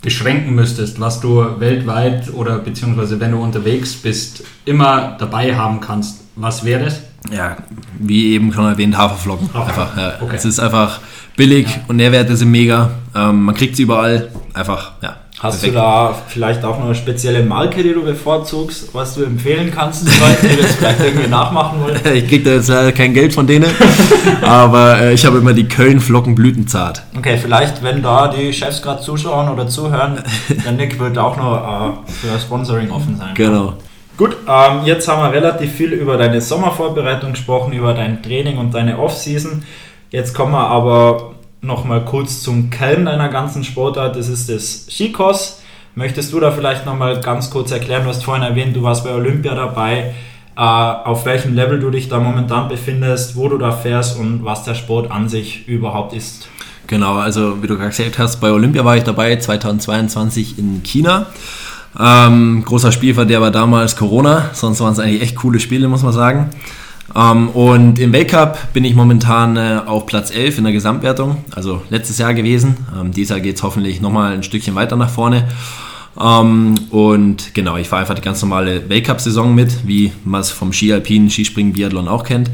beschränken 0.02 0.56
müsstest, 0.56 0.98
was 0.98 1.20
du 1.20 1.60
weltweit 1.60 2.34
oder 2.34 2.58
beziehungsweise 2.58 3.20
wenn 3.20 3.30
du 3.30 3.38
unterwegs 3.38 3.94
bist, 3.94 4.42
immer 4.64 5.16
dabei 5.20 5.54
haben 5.54 5.80
kannst, 5.80 6.22
was 6.34 6.64
wäre 6.64 6.86
das? 6.86 7.02
Ja, 7.30 7.58
wie 8.00 8.32
eben 8.32 8.52
schon 8.52 8.64
erwähnt, 8.64 8.98
Haferflocken. 8.98 9.54
Haferflocken. 9.54 9.98
Einfach, 9.98 10.18
ja. 10.20 10.22
okay. 10.22 10.34
Es 10.34 10.44
ist 10.44 10.58
einfach 10.58 11.00
billig 11.38 11.68
ja. 11.68 11.80
und 11.88 11.96
Nährwerte 11.96 12.36
sind 12.36 12.50
mega. 12.50 12.90
Ähm, 13.16 13.44
man 13.44 13.54
kriegt 13.54 13.76
sie 13.76 13.84
überall. 13.84 14.28
Einfach, 14.52 14.92
ja. 15.02 15.16
Hast 15.40 15.60
perfekt. 15.60 15.76
du 15.76 15.78
da 15.78 16.14
vielleicht 16.26 16.64
auch 16.64 16.80
noch 16.80 16.86
eine 16.86 16.96
spezielle 16.96 17.44
Marke, 17.44 17.84
die 17.84 17.92
du 17.92 18.02
bevorzugst, 18.02 18.92
was 18.92 19.14
du 19.14 19.22
empfehlen 19.22 19.72
kannst, 19.72 20.02
die 20.02 20.20
Leute, 20.20 20.48
die 20.48 20.60
das 20.60 20.72
vielleicht 20.74 21.00
irgendwie 21.00 21.28
nachmachen 21.28 21.80
wollen? 21.80 22.00
Ich 22.14 22.26
krieg 22.26 22.44
da 22.44 22.50
jetzt 22.50 22.68
äh, 22.70 22.90
kein 22.90 23.14
Geld 23.14 23.32
von 23.32 23.46
denen, 23.46 23.70
aber 24.42 25.00
äh, 25.00 25.14
ich 25.14 25.24
habe 25.24 25.38
immer 25.38 25.52
die 25.52 25.68
Köln 25.68 26.00
Flocken 26.00 26.34
Blütenzart. 26.34 27.02
Okay, 27.16 27.38
vielleicht, 27.40 27.84
wenn 27.84 28.02
da 28.02 28.26
die 28.26 28.52
Chefs 28.52 28.82
gerade 28.82 29.00
zuschauen 29.00 29.48
oder 29.48 29.68
zuhören, 29.68 30.24
der 30.64 30.72
Nick 30.72 30.98
wird 30.98 31.16
auch 31.18 31.36
noch 31.36 32.02
äh, 32.08 32.10
für 32.10 32.36
Sponsoring 32.40 32.90
offen 32.90 33.16
sein. 33.16 33.34
Genau. 33.34 33.74
Gut, 34.16 34.36
ähm, 34.48 34.80
jetzt 34.86 35.06
haben 35.06 35.22
wir 35.22 35.32
relativ 35.32 35.72
viel 35.72 35.92
über 35.92 36.16
deine 36.16 36.40
Sommervorbereitung 36.40 37.30
gesprochen, 37.30 37.72
über 37.72 37.94
dein 37.94 38.20
Training 38.24 38.58
und 38.58 38.74
deine 38.74 38.98
Offseason. 38.98 39.62
Jetzt 40.10 40.34
kommen 40.34 40.52
wir 40.52 40.66
aber 40.66 41.34
noch 41.60 41.84
mal 41.84 42.02
kurz 42.04 42.42
zum 42.42 42.70
Kern 42.70 43.04
deiner 43.04 43.28
ganzen 43.28 43.62
Sportart. 43.62 44.16
Das 44.16 44.28
ist 44.28 44.48
das 44.48 44.86
Skicross. 44.88 45.60
Möchtest 45.94 46.32
du 46.32 46.40
da 46.40 46.50
vielleicht 46.50 46.86
noch 46.86 46.96
mal 46.96 47.20
ganz 47.20 47.50
kurz 47.50 47.72
erklären? 47.72 48.04
Du 48.04 48.08
hast 48.08 48.24
vorhin 48.24 48.42
erwähnt, 48.42 48.74
du 48.74 48.82
warst 48.82 49.04
bei 49.04 49.12
Olympia 49.12 49.54
dabei. 49.54 50.14
Äh, 50.56 50.60
auf 50.60 51.26
welchem 51.26 51.54
Level 51.54 51.78
du 51.78 51.90
dich 51.90 52.08
da 52.08 52.18
momentan 52.20 52.68
befindest, 52.68 53.36
wo 53.36 53.48
du 53.48 53.58
da 53.58 53.70
fährst 53.70 54.18
und 54.18 54.44
was 54.44 54.64
der 54.64 54.74
Sport 54.74 55.10
an 55.10 55.28
sich 55.28 55.68
überhaupt 55.68 56.14
ist. 56.14 56.48
Genau, 56.86 57.16
also 57.16 57.62
wie 57.62 57.66
du 57.66 57.76
gerade 57.76 57.90
gesagt 57.90 58.18
hast, 58.18 58.40
bei 58.40 58.50
Olympia 58.50 58.84
war 58.84 58.96
ich 58.96 59.04
dabei 59.04 59.36
2022 59.36 60.58
in 60.58 60.82
China. 60.82 61.26
Ähm, 62.00 62.62
großer 62.64 62.92
Spielverderber 62.92 63.46
war 63.46 63.50
damals 63.50 63.94
Corona, 63.94 64.50
sonst 64.54 64.80
waren 64.80 64.92
es 64.92 64.98
eigentlich 64.98 65.20
echt 65.20 65.36
coole 65.36 65.60
Spiele, 65.60 65.86
muss 65.88 66.02
man 66.02 66.12
sagen. 66.12 66.50
Ähm, 67.14 67.48
und 67.50 67.98
im 67.98 68.12
Weltcup 68.12 68.72
bin 68.72 68.84
ich 68.84 68.94
momentan 68.94 69.56
äh, 69.56 69.80
auf 69.86 70.06
Platz 70.06 70.30
11 70.30 70.58
in 70.58 70.64
der 70.64 70.72
Gesamtwertung, 70.72 71.44
also 71.54 71.82
letztes 71.88 72.18
Jahr 72.18 72.34
gewesen. 72.34 72.76
Ähm, 72.98 73.12
dieses 73.12 73.30
Jahr 73.30 73.40
geht 73.40 73.56
es 73.56 73.62
hoffentlich 73.62 74.00
nochmal 74.00 74.34
ein 74.34 74.42
Stückchen 74.42 74.74
weiter 74.74 74.96
nach 74.96 75.10
vorne. 75.10 75.48
Ähm, 76.20 76.74
und 76.90 77.54
genau, 77.54 77.76
ich 77.76 77.88
fahre 77.88 78.00
einfach 78.02 78.14
die 78.14 78.22
ganz 78.22 78.42
normale 78.42 78.88
Weltcup-Saison 78.88 79.54
mit, 79.54 79.86
wie 79.86 80.12
man 80.24 80.42
es 80.42 80.50
vom 80.50 80.72
Ski 80.72 80.92
Alpin, 80.92 81.30
Skispringen, 81.30 81.72
Biathlon 81.72 82.08
auch 82.08 82.24
kennt. 82.24 82.50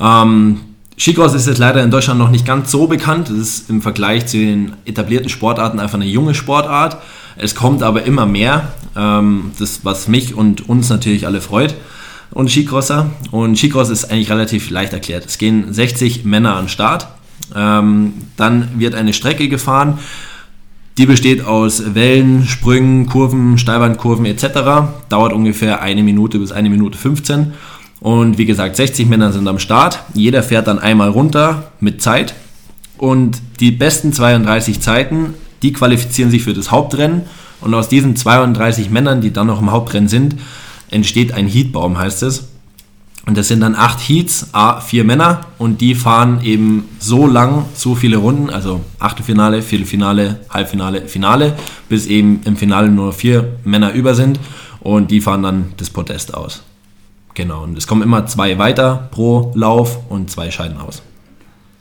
Ähm, 0.00 0.60
Skicross 0.96 1.34
ist 1.34 1.46
jetzt 1.46 1.58
leider 1.58 1.82
in 1.82 1.90
Deutschland 1.90 2.18
noch 2.18 2.30
nicht 2.30 2.46
ganz 2.46 2.70
so 2.70 2.86
bekannt. 2.86 3.28
Das 3.28 3.36
ist 3.36 3.70
im 3.70 3.82
Vergleich 3.82 4.26
zu 4.26 4.38
den 4.38 4.72
etablierten 4.84 5.28
Sportarten 5.28 5.80
einfach 5.80 5.96
eine 5.96 6.06
junge 6.06 6.34
Sportart. 6.34 6.98
Es 7.36 7.54
kommt 7.54 7.82
aber 7.82 8.04
immer 8.04 8.26
mehr, 8.26 8.72
ähm, 8.96 9.52
das, 9.58 9.80
was 9.84 10.08
mich 10.08 10.34
und 10.34 10.68
uns 10.68 10.88
natürlich 10.88 11.26
alle 11.26 11.40
freut 11.40 11.74
und 12.30 12.50
Skicrosser. 12.50 13.10
Und 13.30 13.56
Skicross 13.56 13.90
ist 13.90 14.10
eigentlich 14.10 14.30
relativ 14.30 14.70
leicht 14.70 14.92
erklärt. 14.92 15.26
Es 15.26 15.38
gehen 15.38 15.72
60 15.72 16.24
Männer 16.24 16.56
an 16.56 16.64
den 16.64 16.68
Start. 16.68 17.08
Ähm, 17.54 18.14
dann 18.36 18.68
wird 18.78 18.94
eine 18.94 19.12
Strecke 19.12 19.48
gefahren. 19.48 19.98
Die 20.96 21.06
besteht 21.06 21.44
aus 21.44 21.94
Wellen, 21.94 22.46
Sprüngen, 22.46 23.06
Kurven, 23.06 23.58
Steilbandkurven 23.58 24.26
etc. 24.26 24.44
Dauert 25.08 25.32
ungefähr 25.32 25.82
eine 25.82 26.04
Minute 26.04 26.38
bis 26.38 26.52
eine 26.52 26.70
Minute 26.70 26.96
15. 26.96 27.52
Und 28.00 28.38
wie 28.38 28.44
gesagt, 28.44 28.76
60 28.76 29.08
Männer 29.08 29.32
sind 29.32 29.48
am 29.48 29.58
Start. 29.58 30.00
Jeder 30.14 30.42
fährt 30.42 30.68
dann 30.68 30.78
einmal 30.78 31.08
runter 31.08 31.72
mit 31.80 32.00
Zeit. 32.00 32.34
Und 32.96 33.40
die 33.60 33.72
besten 33.72 34.12
32 34.12 34.80
Zeiten, 34.80 35.34
die 35.62 35.72
qualifizieren 35.72 36.30
sich 36.30 36.44
für 36.44 36.54
das 36.54 36.70
Hauptrennen. 36.70 37.22
Und 37.60 37.74
aus 37.74 37.88
diesen 37.88 38.14
32 38.14 38.90
Männern, 38.90 39.20
die 39.20 39.32
dann 39.32 39.46
noch 39.46 39.60
im 39.60 39.72
Hauptrennen 39.72 40.08
sind, 40.08 40.36
entsteht 40.94 41.32
ein 41.32 41.46
Heatbaum, 41.46 41.98
heißt 41.98 42.22
es. 42.22 42.48
Und 43.26 43.38
das 43.38 43.48
sind 43.48 43.60
dann 43.60 43.74
acht 43.74 44.00
Heats, 44.00 44.50
A, 44.52 44.80
vier 44.80 45.02
Männer 45.04 45.40
und 45.56 45.80
die 45.80 45.94
fahren 45.94 46.40
eben 46.42 46.88
so 46.98 47.26
lang, 47.26 47.64
so 47.74 47.94
viele 47.94 48.18
Runden, 48.18 48.50
also 48.50 48.82
Achtelfinale, 48.98 49.62
Viertelfinale, 49.62 50.40
Halbfinale, 50.50 51.08
Finale, 51.08 51.56
bis 51.88 52.06
eben 52.06 52.42
im 52.44 52.56
Finale 52.56 52.88
nur 52.88 53.14
vier 53.14 53.56
Männer 53.64 53.92
über 53.92 54.14
sind 54.14 54.38
und 54.80 55.10
die 55.10 55.22
fahren 55.22 55.42
dann 55.42 55.72
das 55.78 55.88
Podest 55.88 56.34
aus. 56.34 56.62
Genau, 57.32 57.64
und 57.64 57.78
es 57.78 57.86
kommen 57.86 58.02
immer 58.02 58.26
zwei 58.26 58.58
weiter 58.58 59.08
pro 59.10 59.52
Lauf 59.54 59.98
und 60.10 60.30
zwei 60.30 60.50
scheiden 60.50 60.76
aus. 60.76 61.02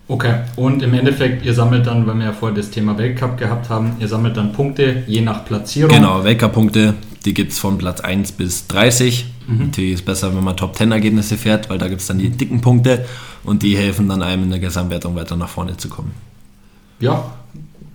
Okay, 0.07 0.35
und 0.55 0.81
im 0.81 0.93
Endeffekt, 0.93 1.45
ihr 1.45 1.53
sammelt 1.53 1.87
dann, 1.87 2.07
weil 2.07 2.15
wir 2.15 2.25
ja 2.25 2.33
vorher 2.33 2.55
das 2.55 2.69
Thema 2.69 2.97
Weltcup 2.97 3.37
gehabt 3.37 3.69
haben, 3.69 3.93
ihr 3.99 4.07
sammelt 4.07 4.37
dann 4.37 4.53
Punkte 4.53 5.03
je 5.07 5.21
nach 5.21 5.45
Platzierung. 5.45 5.93
Genau, 5.93 6.23
Weltcup-Punkte, 6.23 6.93
die 7.25 7.33
gibt 7.33 7.51
es 7.51 7.59
von 7.59 7.77
Platz 7.77 8.01
1 8.01 8.33
bis 8.33 8.67
30. 8.67 9.25
Mhm. 9.47 9.57
Natürlich 9.65 9.93
ist 9.93 9.99
es 9.99 10.05
besser, 10.05 10.35
wenn 10.35 10.43
man 10.43 10.57
Top-10-Ergebnisse 10.57 11.37
fährt, 11.37 11.69
weil 11.69 11.77
da 11.77 11.87
gibt 11.87 12.01
es 12.01 12.07
dann 12.07 12.19
die 12.19 12.29
dicken 12.29 12.61
Punkte 12.61 13.05
und 13.43 13.63
die 13.63 13.77
helfen 13.77 14.09
dann 14.09 14.21
einem 14.21 14.43
in 14.43 14.49
der 14.49 14.59
Gesamtwertung 14.59 15.15
weiter 15.15 15.35
nach 15.35 15.49
vorne 15.49 15.77
zu 15.77 15.89
kommen. 15.89 16.11
Ja, 16.99 17.33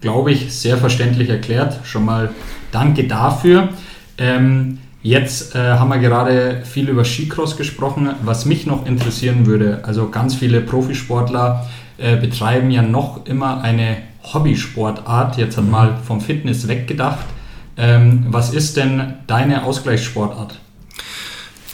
glaube 0.00 0.32
ich, 0.32 0.52
sehr 0.52 0.76
verständlich 0.78 1.28
erklärt. 1.28 1.80
Schon 1.84 2.04
mal 2.04 2.30
danke 2.72 3.04
dafür. 3.06 3.70
Ähm, 4.18 4.78
Jetzt 5.00 5.54
äh, 5.54 5.58
haben 5.58 5.90
wir 5.90 5.98
gerade 5.98 6.62
viel 6.64 6.88
über 6.88 7.04
Skicross 7.04 7.56
gesprochen. 7.56 8.10
Was 8.24 8.44
mich 8.46 8.66
noch 8.66 8.84
interessieren 8.84 9.46
würde, 9.46 9.80
also 9.84 10.10
ganz 10.10 10.34
viele 10.34 10.60
Profisportler 10.60 11.66
äh, 11.98 12.16
betreiben 12.16 12.70
ja 12.70 12.82
noch 12.82 13.24
immer 13.24 13.62
eine 13.62 13.98
Hobbysportart. 14.24 15.36
Jetzt 15.38 15.56
hat 15.56 15.70
mal 15.70 15.98
vom 16.04 16.20
Fitness 16.20 16.66
weggedacht. 16.66 17.24
Ähm, 17.78 18.26
was 18.28 18.52
ist 18.52 18.76
denn 18.76 19.14
deine 19.26 19.64
Ausgleichssportart? 19.64 20.58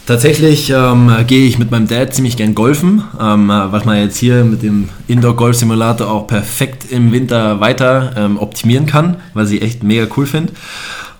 Tatsächlich 0.07 0.69
ähm, 0.69 1.11
gehe 1.27 1.47
ich 1.47 1.59
mit 1.59 1.71
meinem 1.71 1.89
Dad 1.89 2.13
ziemlich 2.13 2.37
gern 2.37 2.55
golfen, 2.55 3.05
ähm, 3.19 3.49
was 3.49 3.87
man 3.87 3.97
jetzt 3.97 4.19
hier 4.19 4.45
mit 4.45 4.63
dem 4.63 4.91
Indoor-Golf-Simulator 5.09 6.11
auch 6.11 6.27
perfekt 6.27 6.93
im 6.93 7.11
Winter 7.11 7.59
weiter 7.61 8.13
ähm, 8.15 8.37
optimieren 8.37 8.85
kann, 8.85 9.17
was 9.33 9.51
ich 9.51 9.63
echt 9.63 9.83
mega 9.83 10.07
cool 10.15 10.27
finde. 10.27 10.53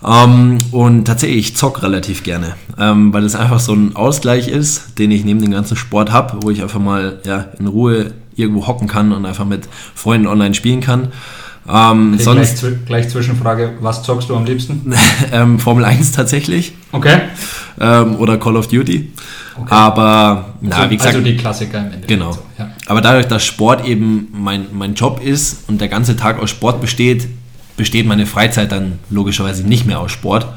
Ähm, 0.05 0.59
und 0.71 1.05
tatsächlich, 1.05 1.39
ich 1.39 1.55
zock 1.55 1.81
relativ 1.81 2.21
gerne, 2.21 2.55
ähm, 2.77 3.11
weil 3.11 3.23
es 3.23 3.35
einfach 3.35 3.59
so 3.59 3.73
ein 3.73 3.95
Ausgleich 3.95 4.47
ist, 4.47 4.99
den 4.99 5.09
ich 5.09 5.25
neben 5.25 5.41
dem 5.41 5.51
ganzen 5.51 5.75
Sport 5.75 6.11
habe, 6.11 6.37
wo 6.43 6.51
ich 6.51 6.61
einfach 6.61 6.79
mal 6.79 7.19
ja, 7.25 7.47
in 7.57 7.65
Ruhe 7.65 8.11
irgendwo 8.35 8.67
hocken 8.67 8.87
kann 8.87 9.13
und 9.13 9.25
einfach 9.25 9.45
mit 9.45 9.67
Freunden 9.95 10.27
online 10.27 10.53
spielen 10.53 10.81
kann. 10.81 11.07
Ähm, 11.67 12.13
okay, 12.13 12.23
sonst 12.23 12.59
gleich, 12.59 12.85
gleich, 12.85 13.09
Zwischenfrage, 13.09 13.73
was 13.81 14.03
zockst 14.03 14.29
du 14.29 14.35
am 14.35 14.45
liebsten? 14.45 14.93
ähm, 15.31 15.59
Formel 15.59 15.85
1 15.85 16.11
tatsächlich. 16.11 16.73
Okay. 16.91 17.21
Ähm, 17.79 18.17
oder 18.17 18.37
Call 18.37 18.55
of 18.55 18.67
Duty. 18.67 19.11
Okay. 19.57 19.67
Aber, 19.73 20.53
na, 20.61 20.75
also, 20.75 20.89
wie 20.89 20.97
gesagt. 20.97 21.15
Also 21.15 21.25
die 21.25 21.37
Klassiker 21.37 21.79
im 21.79 21.85
Endeffekt. 21.85 22.07
Genau. 22.07 22.33
So, 22.33 22.41
ja. 22.59 22.69
Aber 22.85 23.01
dadurch, 23.01 23.27
dass 23.27 23.43
Sport 23.43 23.85
eben 23.85 24.27
mein, 24.31 24.67
mein 24.73 24.93
Job 24.93 25.21
ist 25.23 25.67
und 25.67 25.81
der 25.81 25.87
ganze 25.87 26.15
Tag 26.15 26.39
aus 26.39 26.51
Sport 26.51 26.81
besteht, 26.81 27.27
besteht 27.77 28.05
meine 28.05 28.25
Freizeit 28.25 28.71
dann 28.71 28.99
logischerweise 29.09 29.63
nicht 29.63 29.85
mehr 29.85 29.99
aus 29.99 30.11
Sport. 30.11 30.47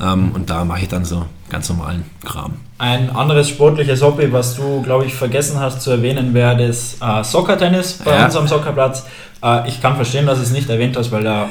Ähm, 0.00 0.32
und 0.32 0.50
da 0.50 0.64
mache 0.64 0.82
ich 0.82 0.88
dann 0.88 1.04
so 1.04 1.26
ganz 1.48 1.68
normalen 1.68 2.04
Kram. 2.24 2.54
Ein 2.78 3.14
anderes 3.14 3.48
sportliches 3.48 4.02
Hobby, 4.02 4.32
was 4.32 4.56
du, 4.56 4.82
glaube 4.82 5.06
ich, 5.06 5.14
vergessen 5.14 5.58
hast 5.60 5.80
zu 5.80 5.90
erwähnen, 5.90 6.34
wäre 6.34 6.56
das 6.56 6.96
äh, 7.00 7.24
Soccer-Tennis 7.24 8.00
bei 8.04 8.14
ja. 8.14 8.26
uns 8.26 8.36
am 8.36 8.46
Soccerplatz. 8.46 9.06
Äh, 9.42 9.68
ich 9.68 9.80
kann 9.80 9.96
verstehen, 9.96 10.26
dass 10.26 10.38
du 10.38 10.44
es 10.44 10.50
nicht 10.50 10.68
erwähnt 10.68 10.96
hast, 10.96 11.10
weil 11.12 11.24
da 11.24 11.48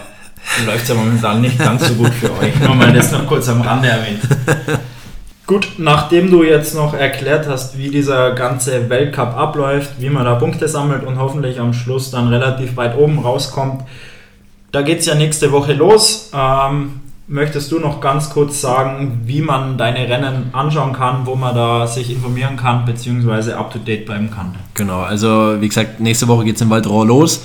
läuft 0.65 0.83
es 0.83 0.89
ja 0.89 0.95
momentan 0.95 1.41
nicht 1.41 1.57
ganz 1.57 1.87
so 1.87 1.95
gut 1.95 2.13
für 2.13 2.31
euch. 2.37 2.59
Nur 2.59 2.75
mal 2.75 2.93
das 2.93 3.11
noch 3.11 3.25
kurz 3.25 3.49
am 3.49 3.61
Rande 3.61 3.87
erwähnt. 3.87 4.21
Gut, 5.47 5.73
nachdem 5.77 6.31
du 6.31 6.43
jetzt 6.43 6.73
noch 6.73 6.95
erklärt 6.95 7.47
hast, 7.47 7.77
wie 7.77 7.89
dieser 7.89 8.31
ganze 8.31 8.89
Weltcup 8.89 9.37
abläuft, 9.37 9.91
wie 9.99 10.09
man 10.09 10.25
da 10.25 10.35
Punkte 10.35 10.67
sammelt 10.67 11.03
und 11.03 11.19
hoffentlich 11.19 11.59
am 11.59 11.71
Schluss 11.71 12.09
dann 12.09 12.29
relativ 12.29 12.75
weit 12.77 12.97
oben 12.97 13.19
rauskommt, 13.19 13.83
da 14.71 14.81
geht 14.81 14.99
es 14.99 15.05
ja 15.05 15.13
nächste 15.13 15.51
Woche 15.51 15.73
los. 15.73 16.31
Ähm, 16.33 17.01
möchtest 17.27 17.72
du 17.72 17.79
noch 17.79 18.01
ganz 18.01 18.29
kurz 18.29 18.62
sagen, 18.62 19.22
wie 19.25 19.41
man 19.41 19.77
deine 19.77 20.08
Rennen 20.08 20.50
anschauen 20.53 20.94
kann, 20.94 21.25
wo 21.25 21.36
man 21.36 21.55
da 21.55 21.88
sich 21.88 22.12
informieren 22.12 22.55
kann, 22.55 22.86
beziehungsweise 22.86 23.58
up 23.58 23.72
to 23.72 23.79
date 23.79 24.05
bleiben 24.05 24.29
kann? 24.29 24.55
Genau, 24.74 25.01
also 25.01 25.55
wie 25.60 25.67
gesagt, 25.67 26.00
nächste 26.00 26.27
Woche 26.27 26.46
geht 26.46 26.55
es 26.55 26.62
in 26.62 26.70
Waldrohr 26.70 27.05
los. 27.05 27.41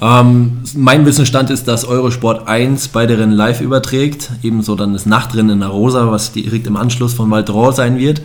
Ähm, 0.00 0.62
mein 0.76 1.04
Wissensstand 1.04 1.50
ist, 1.50 1.66
dass 1.66 1.84
Eurosport 1.84 2.46
1 2.46 2.88
beide 2.88 3.18
Rennen 3.18 3.32
live 3.32 3.60
überträgt, 3.60 4.30
ebenso 4.42 4.76
dann 4.76 4.92
das 4.92 5.06
Nachtrennen 5.06 5.50
in 5.50 5.60
der 5.60 5.70
Rosa, 5.70 6.10
was 6.10 6.32
direkt 6.32 6.66
im 6.66 6.76
Anschluss 6.76 7.14
von 7.14 7.30
Waldrohr 7.30 7.72
sein 7.72 7.98
wird. 7.98 8.22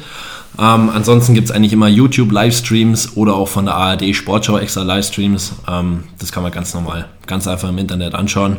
Ähm, 0.60 0.92
ansonsten 0.94 1.34
gibt 1.34 1.50
es 1.50 1.56
eigentlich 1.56 1.74
immer 1.74 1.88
YouTube-Livestreams 1.88 3.18
oder 3.18 3.34
auch 3.34 3.48
von 3.48 3.66
der 3.66 3.74
ARD 3.74 4.16
Sportschau 4.16 4.60
extra 4.60 4.84
Livestreams. 4.84 5.54
Ähm, 5.68 6.04
das 6.20 6.32
kann 6.32 6.44
man 6.44 6.52
ganz 6.52 6.76
normal, 6.76 7.08
ganz 7.26 7.48
einfach 7.48 7.70
im 7.70 7.80
Internet 7.80 8.14
anschauen. 8.14 8.58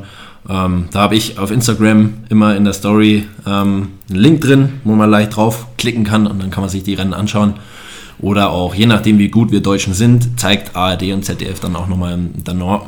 Ähm, 0.48 0.88
da 0.90 1.00
habe 1.00 1.16
ich 1.16 1.38
auf 1.38 1.50
Instagram 1.50 2.14
immer 2.28 2.56
in 2.56 2.64
der 2.64 2.74
Story 2.74 3.26
ähm, 3.46 3.88
einen 4.10 4.18
Link 4.18 4.40
drin, 4.42 4.80
wo 4.84 4.92
man 4.94 5.10
leicht 5.10 5.36
draufklicken 5.36 6.04
kann 6.04 6.26
und 6.26 6.40
dann 6.40 6.50
kann 6.50 6.62
man 6.62 6.70
sich 6.70 6.82
die 6.82 6.94
Rennen 6.94 7.14
anschauen. 7.14 7.54
Oder 8.20 8.50
auch, 8.50 8.74
je 8.74 8.86
nachdem 8.86 9.18
wie 9.18 9.28
gut 9.28 9.50
wir 9.50 9.60
Deutschen 9.60 9.92
sind, 9.92 10.38
zeigt 10.38 10.76
ARD 10.76 11.12
und 11.12 11.24
ZDF 11.24 11.60
dann 11.60 11.74
auch 11.76 11.88
nochmal 11.88 12.14
im, 12.14 12.32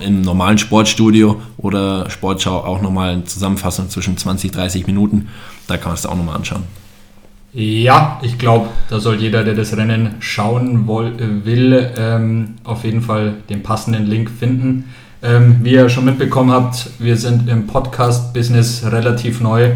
im 0.00 0.22
normalen 0.22 0.56
Sportstudio 0.56 1.40
oder 1.56 2.08
Sportschau 2.10 2.64
auch 2.64 2.80
nochmal 2.80 3.12
eine 3.12 3.24
Zusammenfassung 3.24 3.90
zwischen 3.90 4.16
20, 4.16 4.52
30 4.52 4.86
Minuten. 4.86 5.28
Da 5.66 5.76
kann 5.76 5.88
man 5.88 5.94
es 5.94 6.06
auch 6.06 6.16
nochmal 6.16 6.36
anschauen. 6.36 6.62
Ja, 7.52 8.20
ich 8.22 8.38
glaube, 8.38 8.68
da 8.90 9.00
soll 9.00 9.16
jeder, 9.16 9.42
der 9.42 9.54
das 9.54 9.76
Rennen 9.76 10.16
schauen 10.20 10.86
will, 10.86 11.90
ähm, 11.96 12.54
auf 12.64 12.84
jeden 12.84 13.00
Fall 13.00 13.34
den 13.48 13.62
passenden 13.62 14.06
Link 14.06 14.30
finden. 14.30 14.84
Ähm, 15.26 15.56
wie 15.62 15.72
ihr 15.72 15.88
schon 15.88 16.04
mitbekommen 16.04 16.52
habt, 16.52 16.88
wir 17.00 17.16
sind 17.16 17.48
im 17.48 17.66
Podcast-Business 17.66 18.84
relativ 18.84 19.40
neu. 19.40 19.72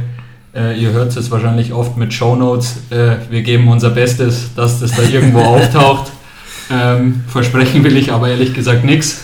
Äh, 0.54 0.80
ihr 0.80 0.92
hört 0.92 1.16
es 1.16 1.28
wahrscheinlich 1.32 1.72
oft 1.72 1.96
mit 1.96 2.14
Show 2.14 2.36
Notes. 2.36 2.76
Äh, 2.90 3.16
wir 3.30 3.42
geben 3.42 3.66
unser 3.66 3.90
Bestes, 3.90 4.54
dass 4.54 4.78
das 4.78 4.92
da 4.92 5.02
irgendwo 5.02 5.40
auftaucht. 5.40 6.12
Ähm, 6.70 7.24
versprechen 7.26 7.82
will 7.82 7.96
ich 7.96 8.12
aber 8.12 8.28
ehrlich 8.28 8.54
gesagt 8.54 8.84
nichts. 8.84 9.22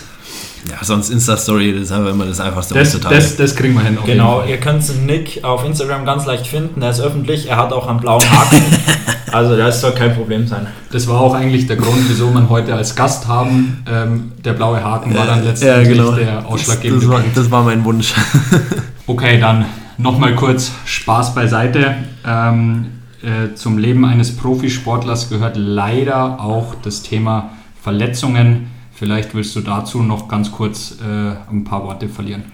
Ja, 0.69 0.83
sonst 0.83 1.09
Insta-Story, 1.09 1.73
das 1.73 1.83
ist 1.83 1.91
einfach 1.91 2.11
immer 2.11 2.25
das 2.25 2.39
einfachste 2.39 2.73
das. 2.73 2.99
Das, 2.99 3.37
das 3.37 3.55
kriegen 3.55 3.73
wir 3.75 3.81
hin. 3.81 3.97
Genau, 4.05 4.43
ihr 4.43 4.57
könnt 4.57 4.83
Nick 5.05 5.43
auf 5.43 5.65
Instagram 5.65 6.05
ganz 6.05 6.25
leicht 6.25 6.47
finden. 6.47 6.81
Er 6.81 6.89
ist 6.89 6.99
öffentlich, 6.99 7.49
er 7.49 7.57
hat 7.57 7.71
auch 7.71 7.87
einen 7.87 7.99
blauen 7.99 8.23
Haken. 8.29 8.61
also 9.31 9.55
das 9.55 9.81
soll 9.81 9.91
kein 9.91 10.13
Problem 10.13 10.47
sein. 10.47 10.67
Das 10.91 11.07
war 11.07 11.21
auch 11.21 11.33
eigentlich 11.33 11.67
der 11.67 11.77
Grund, 11.77 12.09
wieso 12.09 12.33
wir 12.33 12.49
heute 12.49 12.73
als 12.73 12.95
Gast 12.95 13.27
haben. 13.27 13.83
Ähm, 13.89 14.31
der 14.43 14.53
blaue 14.53 14.83
Haken 14.83 15.15
war 15.15 15.25
dann 15.25 15.43
letztendlich 15.43 15.97
ja, 15.97 16.03
genau. 16.03 16.15
der 16.15 16.45
ausschlaggebende 16.47 17.05
das, 17.05 17.15
das, 17.15 17.25
war, 17.25 17.33
das 17.35 17.51
war 17.51 17.63
mein 17.63 17.85
Wunsch. 17.85 18.13
okay, 19.07 19.39
dann 19.39 19.65
nochmal 19.97 20.35
kurz 20.35 20.71
Spaß 20.85 21.33
beiseite. 21.33 21.95
Ähm, 22.25 22.87
äh, 23.23 23.55
zum 23.55 23.77
Leben 23.77 24.05
eines 24.05 24.35
Profisportlers 24.35 25.29
gehört 25.29 25.57
leider 25.57 26.39
auch 26.39 26.75
das 26.83 27.01
Thema 27.03 27.51
Verletzungen. 27.81 28.67
Vielleicht 28.97 29.35
willst 29.35 29.55
du 29.55 29.61
dazu 29.61 30.01
noch 30.01 30.27
ganz 30.27 30.51
kurz 30.51 30.95
äh, 30.99 31.51
ein 31.51 31.63
paar 31.63 31.83
Worte 31.83 32.09
verlieren. 32.09 32.45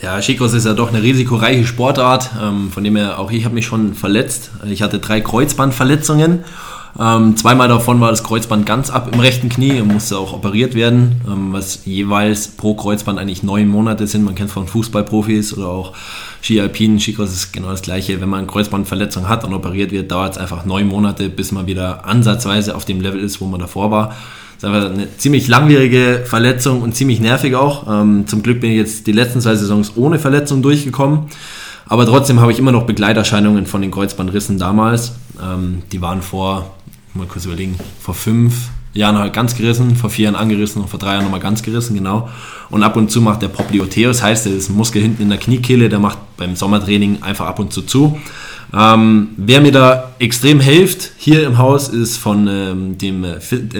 Ja, 0.00 0.22
Skicross 0.22 0.54
ist 0.54 0.64
ja 0.64 0.72
doch 0.72 0.90
eine 0.90 1.02
risikoreiche 1.02 1.66
Sportart, 1.66 2.30
ähm, 2.40 2.70
von 2.70 2.84
dem 2.84 2.94
her 2.94 3.18
auch 3.18 3.32
ich 3.32 3.44
habe 3.44 3.56
mich 3.56 3.66
schon 3.66 3.94
verletzt. 3.94 4.52
Ich 4.70 4.82
hatte 4.82 5.00
drei 5.00 5.20
Kreuzbandverletzungen. 5.20 6.44
Ähm, 7.00 7.36
zweimal 7.36 7.66
davon 7.66 8.00
war 8.00 8.10
das 8.10 8.22
Kreuzband 8.22 8.64
ganz 8.64 8.90
ab 8.90 9.10
im 9.12 9.18
rechten 9.18 9.48
Knie 9.48 9.80
und 9.80 9.92
musste 9.92 10.18
auch 10.18 10.32
operiert 10.32 10.76
werden, 10.76 11.20
ähm, 11.26 11.52
was 11.52 11.84
jeweils 11.84 12.46
pro 12.46 12.74
Kreuzband 12.74 13.18
eigentlich 13.18 13.42
neun 13.42 13.66
Monate 13.66 14.06
sind. 14.06 14.24
Man 14.24 14.36
kennt 14.36 14.52
von 14.52 14.68
Fußballprofis 14.68 15.52
oder 15.56 15.66
auch 15.66 15.94
Ski 16.42 16.60
Alpin, 16.60 17.00
Skicross 17.00 17.32
ist 17.32 17.52
genau 17.52 17.70
das 17.70 17.82
gleiche. 17.82 18.20
Wenn 18.20 18.28
man 18.28 18.38
eine 18.38 18.46
Kreuzbandverletzung 18.46 19.28
hat 19.28 19.44
und 19.44 19.52
operiert 19.52 19.90
wird, 19.90 20.12
dauert 20.12 20.34
es 20.34 20.38
einfach 20.38 20.64
neun 20.64 20.86
Monate, 20.86 21.28
bis 21.28 21.50
man 21.50 21.66
wieder 21.66 22.06
ansatzweise 22.06 22.76
auf 22.76 22.84
dem 22.84 23.00
Level 23.00 23.20
ist, 23.20 23.40
wo 23.40 23.46
man 23.46 23.58
davor 23.58 23.90
war. 23.90 24.14
Ist 24.58 24.64
einfach 24.64 24.90
eine 24.90 25.16
ziemlich 25.18 25.46
langwierige 25.46 26.24
Verletzung 26.26 26.82
und 26.82 26.96
ziemlich 26.96 27.20
nervig 27.20 27.54
auch. 27.54 27.86
Ähm, 27.88 28.26
zum 28.26 28.42
Glück 28.42 28.60
bin 28.60 28.72
ich 28.72 28.76
jetzt 28.76 29.06
die 29.06 29.12
letzten 29.12 29.40
zwei 29.40 29.54
Saisons 29.54 29.92
ohne 29.94 30.18
Verletzung 30.18 30.62
durchgekommen. 30.62 31.26
Aber 31.86 32.04
trotzdem 32.06 32.40
habe 32.40 32.50
ich 32.50 32.58
immer 32.58 32.72
noch 32.72 32.82
Begleiterscheinungen 32.82 33.66
von 33.66 33.82
den 33.82 33.92
Kreuzbandrissen 33.92 34.58
damals. 34.58 35.12
Ähm, 35.40 35.82
die 35.92 36.02
waren 36.02 36.22
vor, 36.22 36.74
mal 37.14 37.28
kurz 37.28 37.44
überlegen, 37.44 37.76
vor 38.00 38.14
fünf 38.14 38.70
Jahren 38.94 39.16
halt 39.16 39.32
ganz 39.32 39.56
gerissen, 39.56 39.94
vor 39.94 40.10
vier 40.10 40.24
Jahren 40.24 40.34
angerissen 40.34 40.82
und 40.82 40.88
vor 40.88 40.98
drei 40.98 41.12
Jahren 41.12 41.22
nochmal 41.22 41.38
ganz 41.38 41.62
gerissen, 41.62 41.94
genau. 41.94 42.28
Und 42.68 42.82
ab 42.82 42.96
und 42.96 43.12
zu 43.12 43.20
macht 43.20 43.42
der 43.42 43.48
Popliteus, 43.48 44.24
heißt, 44.24 44.46
der 44.46 44.54
ist 44.54 44.70
ein 44.70 44.76
Muskel 44.76 45.00
hinten 45.00 45.22
in 45.22 45.28
der 45.28 45.38
Kniekehle, 45.38 45.88
der 45.88 46.00
macht 46.00 46.18
beim 46.36 46.56
Sommertraining 46.56 47.22
einfach 47.22 47.46
ab 47.46 47.60
und 47.60 47.72
zu 47.72 47.82
zu. 47.82 48.18
Ähm, 48.76 49.28
wer 49.36 49.60
mir 49.60 49.72
da 49.72 50.12
extrem 50.18 50.60
hilft 50.60 51.12
hier 51.16 51.46
im 51.46 51.56
Haus 51.58 51.88
ist 51.88 52.18
von 52.18 52.46
ähm, 52.46 52.98
dem 52.98 53.24
äh, 53.24 53.38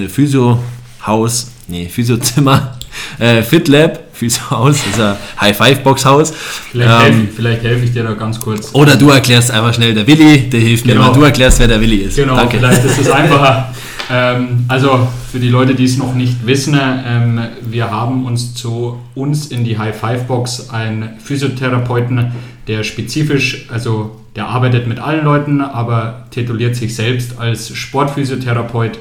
Physio-Haus, 0.08 1.50
nee, 1.68 1.88
Physiozimmer, 1.88 2.78
äh, 3.18 3.42
FitLab, 3.42 4.04
Physio-Haus, 4.12 4.78
das 4.84 4.94
ist 4.94 5.00
ein 5.00 5.16
High-Five-Box-Haus. 5.40 6.32
Vielleicht, 6.72 6.90
Ähm, 6.90 7.12
helfe, 7.18 7.32
vielleicht 7.36 7.62
helfe 7.62 7.84
ich 7.84 7.92
dir 7.92 8.02
da 8.02 8.14
ganz 8.14 8.40
kurz. 8.40 8.70
Oder 8.72 8.96
du 8.96 9.10
erklärst 9.10 9.50
einfach 9.50 9.74
schnell 9.74 9.94
der 9.94 10.06
Willi, 10.06 10.48
der 10.50 10.60
hilft 10.60 10.86
mir, 10.86 10.94
Genau. 10.94 11.10
oder 11.10 11.14
du 11.18 11.24
erklärst, 11.24 11.60
wer 11.60 11.68
der 11.68 11.80
Willi 11.80 11.96
ist. 11.98 12.16
Genau, 12.16 12.34
Danke. 12.36 12.56
vielleicht 12.58 12.84
ist 12.84 12.98
es 12.98 13.10
einfacher. 13.10 13.72
ähm, 14.10 14.64
also 14.68 15.06
für 15.30 15.38
die 15.38 15.50
Leute, 15.50 15.74
die 15.74 15.84
es 15.84 15.98
noch 15.98 16.14
nicht 16.14 16.46
wissen, 16.46 16.76
ähm, 16.80 17.40
wir 17.62 17.90
haben 17.90 18.24
uns 18.24 18.54
zu 18.54 18.98
uns 19.14 19.48
in 19.48 19.64
die 19.64 19.78
High 19.78 19.94
Five 19.96 20.24
Box 20.24 20.70
einen 20.70 21.10
Physiotherapeuten, 21.22 22.32
der 22.66 22.82
spezifisch, 22.84 23.66
also 23.70 24.17
der 24.36 24.48
arbeitet 24.48 24.86
mit 24.86 24.98
allen 25.00 25.24
Leuten, 25.24 25.60
aber 25.60 26.26
tituliert 26.30 26.76
sich 26.76 26.94
selbst 26.94 27.38
als 27.38 27.74
Sportphysiotherapeut, 27.76 28.98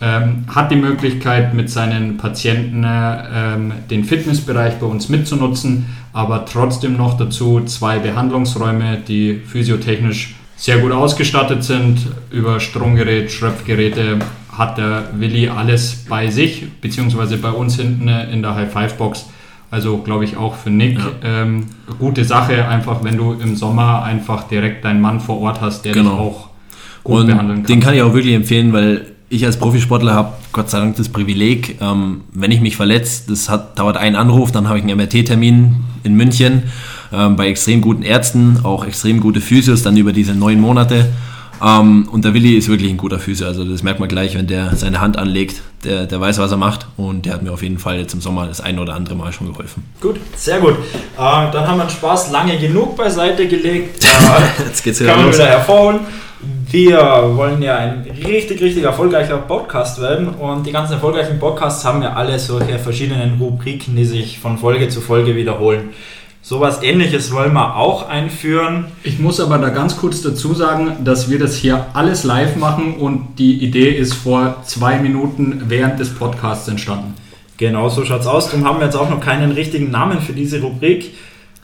ähm, 0.00 0.44
hat 0.54 0.70
die 0.70 0.76
Möglichkeit 0.76 1.54
mit 1.54 1.70
seinen 1.70 2.18
Patienten 2.18 2.84
ähm, 2.86 3.72
den 3.90 4.04
Fitnessbereich 4.04 4.74
bei 4.74 4.86
uns 4.86 5.08
mitzunutzen, 5.08 5.86
aber 6.12 6.44
trotzdem 6.44 6.96
noch 6.96 7.16
dazu 7.16 7.62
zwei 7.64 7.98
Behandlungsräume, 7.98 8.98
die 9.08 9.40
physiotechnisch 9.46 10.34
sehr 10.56 10.78
gut 10.78 10.92
ausgestattet 10.92 11.64
sind. 11.64 11.98
Über 12.30 12.60
Stromgerät, 12.60 13.30
Schröpfgeräte 13.30 14.18
hat 14.56 14.78
der 14.78 15.10
Willi 15.14 15.48
alles 15.48 16.04
bei 16.08 16.30
sich, 16.30 16.66
beziehungsweise 16.80 17.36
bei 17.36 17.50
uns 17.50 17.76
hinten 17.76 18.08
in 18.08 18.42
der 18.42 18.54
High-Five-Box. 18.54 19.26
Also 19.70 19.98
glaube 19.98 20.24
ich 20.24 20.36
auch 20.36 20.54
für 20.54 20.70
Nick 20.70 20.98
ähm, 21.24 21.66
gute 21.98 22.24
Sache, 22.24 22.66
einfach 22.68 23.02
wenn 23.02 23.16
du 23.16 23.32
im 23.32 23.56
Sommer 23.56 24.02
einfach 24.04 24.44
direkt 24.44 24.84
deinen 24.84 25.00
Mann 25.00 25.20
vor 25.20 25.40
Ort 25.40 25.60
hast, 25.60 25.84
der 25.84 25.92
dich 25.92 26.02
Genau. 26.02 26.16
auch 26.18 26.48
gut 27.02 27.26
behandeln 27.26 27.58
Und 27.58 27.64
kann. 27.64 27.74
den 27.74 27.80
kann 27.80 27.94
ich 27.94 28.02
auch 28.02 28.14
wirklich 28.14 28.34
empfehlen, 28.34 28.72
weil 28.72 29.06
ich 29.28 29.44
als 29.44 29.56
Profisportler 29.56 30.14
habe 30.14 30.34
Gott 30.52 30.70
sei 30.70 30.78
Dank 30.78 30.96
das 30.96 31.08
Privileg, 31.08 31.78
ähm, 31.80 32.20
wenn 32.32 32.52
ich 32.52 32.60
mich 32.60 32.76
verletze, 32.76 33.24
das 33.28 33.48
hat, 33.48 33.76
dauert 33.78 33.96
einen 33.96 34.14
Anruf, 34.14 34.52
dann 34.52 34.68
habe 34.68 34.78
ich 34.78 34.84
einen 34.84 34.96
MRT-Termin 34.96 35.76
in 36.04 36.14
München 36.14 36.62
ähm, 37.12 37.34
bei 37.36 37.48
extrem 37.48 37.80
guten 37.80 38.02
Ärzten, 38.02 38.60
auch 38.62 38.84
extrem 38.86 39.20
gute 39.20 39.40
Physios, 39.40 39.82
dann 39.82 39.96
über 39.96 40.12
diese 40.12 40.34
neun 40.34 40.60
Monate. 40.60 41.06
Ähm, 41.64 42.08
und 42.12 42.24
der 42.24 42.34
Willi 42.34 42.54
ist 42.54 42.68
wirklich 42.68 42.90
ein 42.90 42.96
guter 42.98 43.18
Physio, 43.18 43.46
also 43.48 43.64
das 43.64 43.82
merkt 43.82 43.98
man 43.98 44.08
gleich, 44.08 44.36
wenn 44.36 44.46
der 44.46 44.76
seine 44.76 45.00
Hand 45.00 45.16
anlegt, 45.18 45.62
der, 45.86 46.06
der 46.06 46.20
weiß, 46.20 46.38
was 46.38 46.50
er 46.50 46.56
macht 46.56 46.86
und 46.96 47.24
der 47.24 47.34
hat 47.34 47.42
mir 47.42 47.52
auf 47.52 47.62
jeden 47.62 47.78
Fall 47.78 47.98
jetzt 47.98 48.12
im 48.12 48.20
Sommer 48.20 48.46
das 48.46 48.60
ein 48.60 48.78
oder 48.78 48.94
andere 48.94 49.14
Mal 49.14 49.32
schon 49.32 49.50
geholfen. 49.50 49.84
Gut, 50.00 50.16
sehr 50.34 50.58
gut. 50.58 50.74
Äh, 50.74 51.16
dann 51.16 51.66
haben 51.66 51.78
wir 51.78 51.84
den 51.84 51.90
Spaß 51.90 52.30
lange 52.32 52.58
genug 52.58 52.96
beiseite 52.96 53.46
gelegt. 53.46 54.04
Äh, 54.04 54.62
Jetzt 54.66 54.82
geht's 54.82 54.98
kann 54.98 55.06
wieder 55.06 55.16
man 55.16 55.26
los. 55.26 55.36
wieder 55.36 55.46
hervorholen. 55.46 56.00
Wir 56.70 56.98
wollen 57.34 57.62
ja 57.62 57.76
ein 57.78 58.04
richtig, 58.26 58.60
richtig 58.60 58.84
erfolgreicher 58.84 59.38
Podcast 59.38 60.00
werden 60.02 60.28
und 60.28 60.66
die 60.66 60.72
ganzen 60.72 60.94
erfolgreichen 60.94 61.38
Podcasts 61.38 61.84
haben 61.84 62.02
ja 62.02 62.12
alle 62.12 62.38
solche 62.38 62.78
verschiedenen 62.78 63.38
Rubriken, 63.40 63.96
die 63.96 64.04
sich 64.04 64.38
von 64.38 64.58
Folge 64.58 64.88
zu 64.88 65.00
Folge 65.00 65.34
wiederholen. 65.36 65.90
Sowas 66.48 66.80
ähnliches 66.80 67.32
wollen 67.32 67.54
wir 67.54 67.74
auch 67.74 68.08
einführen. 68.08 68.84
Ich 69.02 69.18
muss 69.18 69.40
aber 69.40 69.58
da 69.58 69.70
ganz 69.70 69.96
kurz 69.96 70.22
dazu 70.22 70.54
sagen, 70.54 70.98
dass 71.02 71.28
wir 71.28 71.40
das 71.40 71.56
hier 71.56 71.86
alles 71.92 72.22
live 72.22 72.54
machen 72.54 72.94
und 72.98 73.40
die 73.40 73.64
Idee 73.64 73.90
ist 73.90 74.14
vor 74.14 74.62
zwei 74.64 75.00
Minuten 75.00 75.64
während 75.66 75.98
des 75.98 76.14
Podcasts 76.14 76.68
entstanden. 76.68 77.14
Genau, 77.56 77.88
so 77.88 78.04
schaut's 78.04 78.28
aus. 78.28 78.46
Darum 78.48 78.64
haben 78.64 78.78
wir 78.78 78.84
jetzt 78.84 78.94
auch 78.94 79.10
noch 79.10 79.18
keinen 79.18 79.50
richtigen 79.50 79.90
Namen 79.90 80.20
für 80.20 80.34
diese 80.34 80.60
Rubrik. 80.60 81.14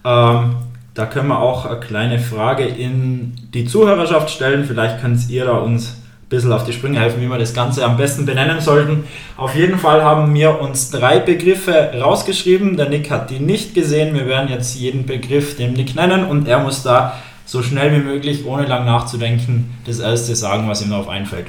Ähm, 0.04 0.56
da 0.94 1.06
können 1.06 1.28
wir 1.28 1.38
auch 1.38 1.64
eine 1.64 1.78
kleine 1.78 2.18
Frage 2.18 2.64
in 2.64 3.34
die 3.54 3.66
Zuhörerschaft 3.66 4.30
stellen. 4.30 4.64
Vielleicht 4.64 5.00
könnt 5.00 5.30
ihr 5.30 5.44
da 5.44 5.58
uns 5.58 6.01
bisschen 6.32 6.52
auf 6.52 6.64
die 6.64 6.72
Sprünge 6.72 6.98
helfen, 6.98 7.20
wie 7.20 7.28
wir 7.28 7.38
das 7.38 7.54
Ganze 7.54 7.84
am 7.84 7.96
besten 7.96 8.24
benennen 8.26 8.60
sollten. 8.60 9.04
Auf 9.36 9.54
jeden 9.54 9.78
Fall 9.78 10.02
haben 10.02 10.34
wir 10.34 10.60
uns 10.60 10.90
drei 10.90 11.20
Begriffe 11.20 11.92
rausgeschrieben. 12.00 12.76
Der 12.76 12.88
Nick 12.88 13.10
hat 13.10 13.30
die 13.30 13.38
nicht 13.38 13.74
gesehen. 13.74 14.14
Wir 14.14 14.26
werden 14.26 14.48
jetzt 14.48 14.74
jeden 14.74 15.04
Begriff 15.06 15.56
dem 15.56 15.74
Nick 15.74 15.94
nennen 15.94 16.24
und 16.24 16.48
er 16.48 16.58
muss 16.58 16.82
da 16.82 17.18
so 17.44 17.62
schnell 17.62 17.92
wie 17.92 18.02
möglich, 18.02 18.46
ohne 18.46 18.66
lang 18.66 18.86
nachzudenken, 18.86 19.74
das 19.86 19.98
erste 19.98 20.34
sagen, 20.34 20.68
was 20.68 20.80
ihm 20.80 20.90
darauf 20.90 21.08
einfällt. 21.08 21.48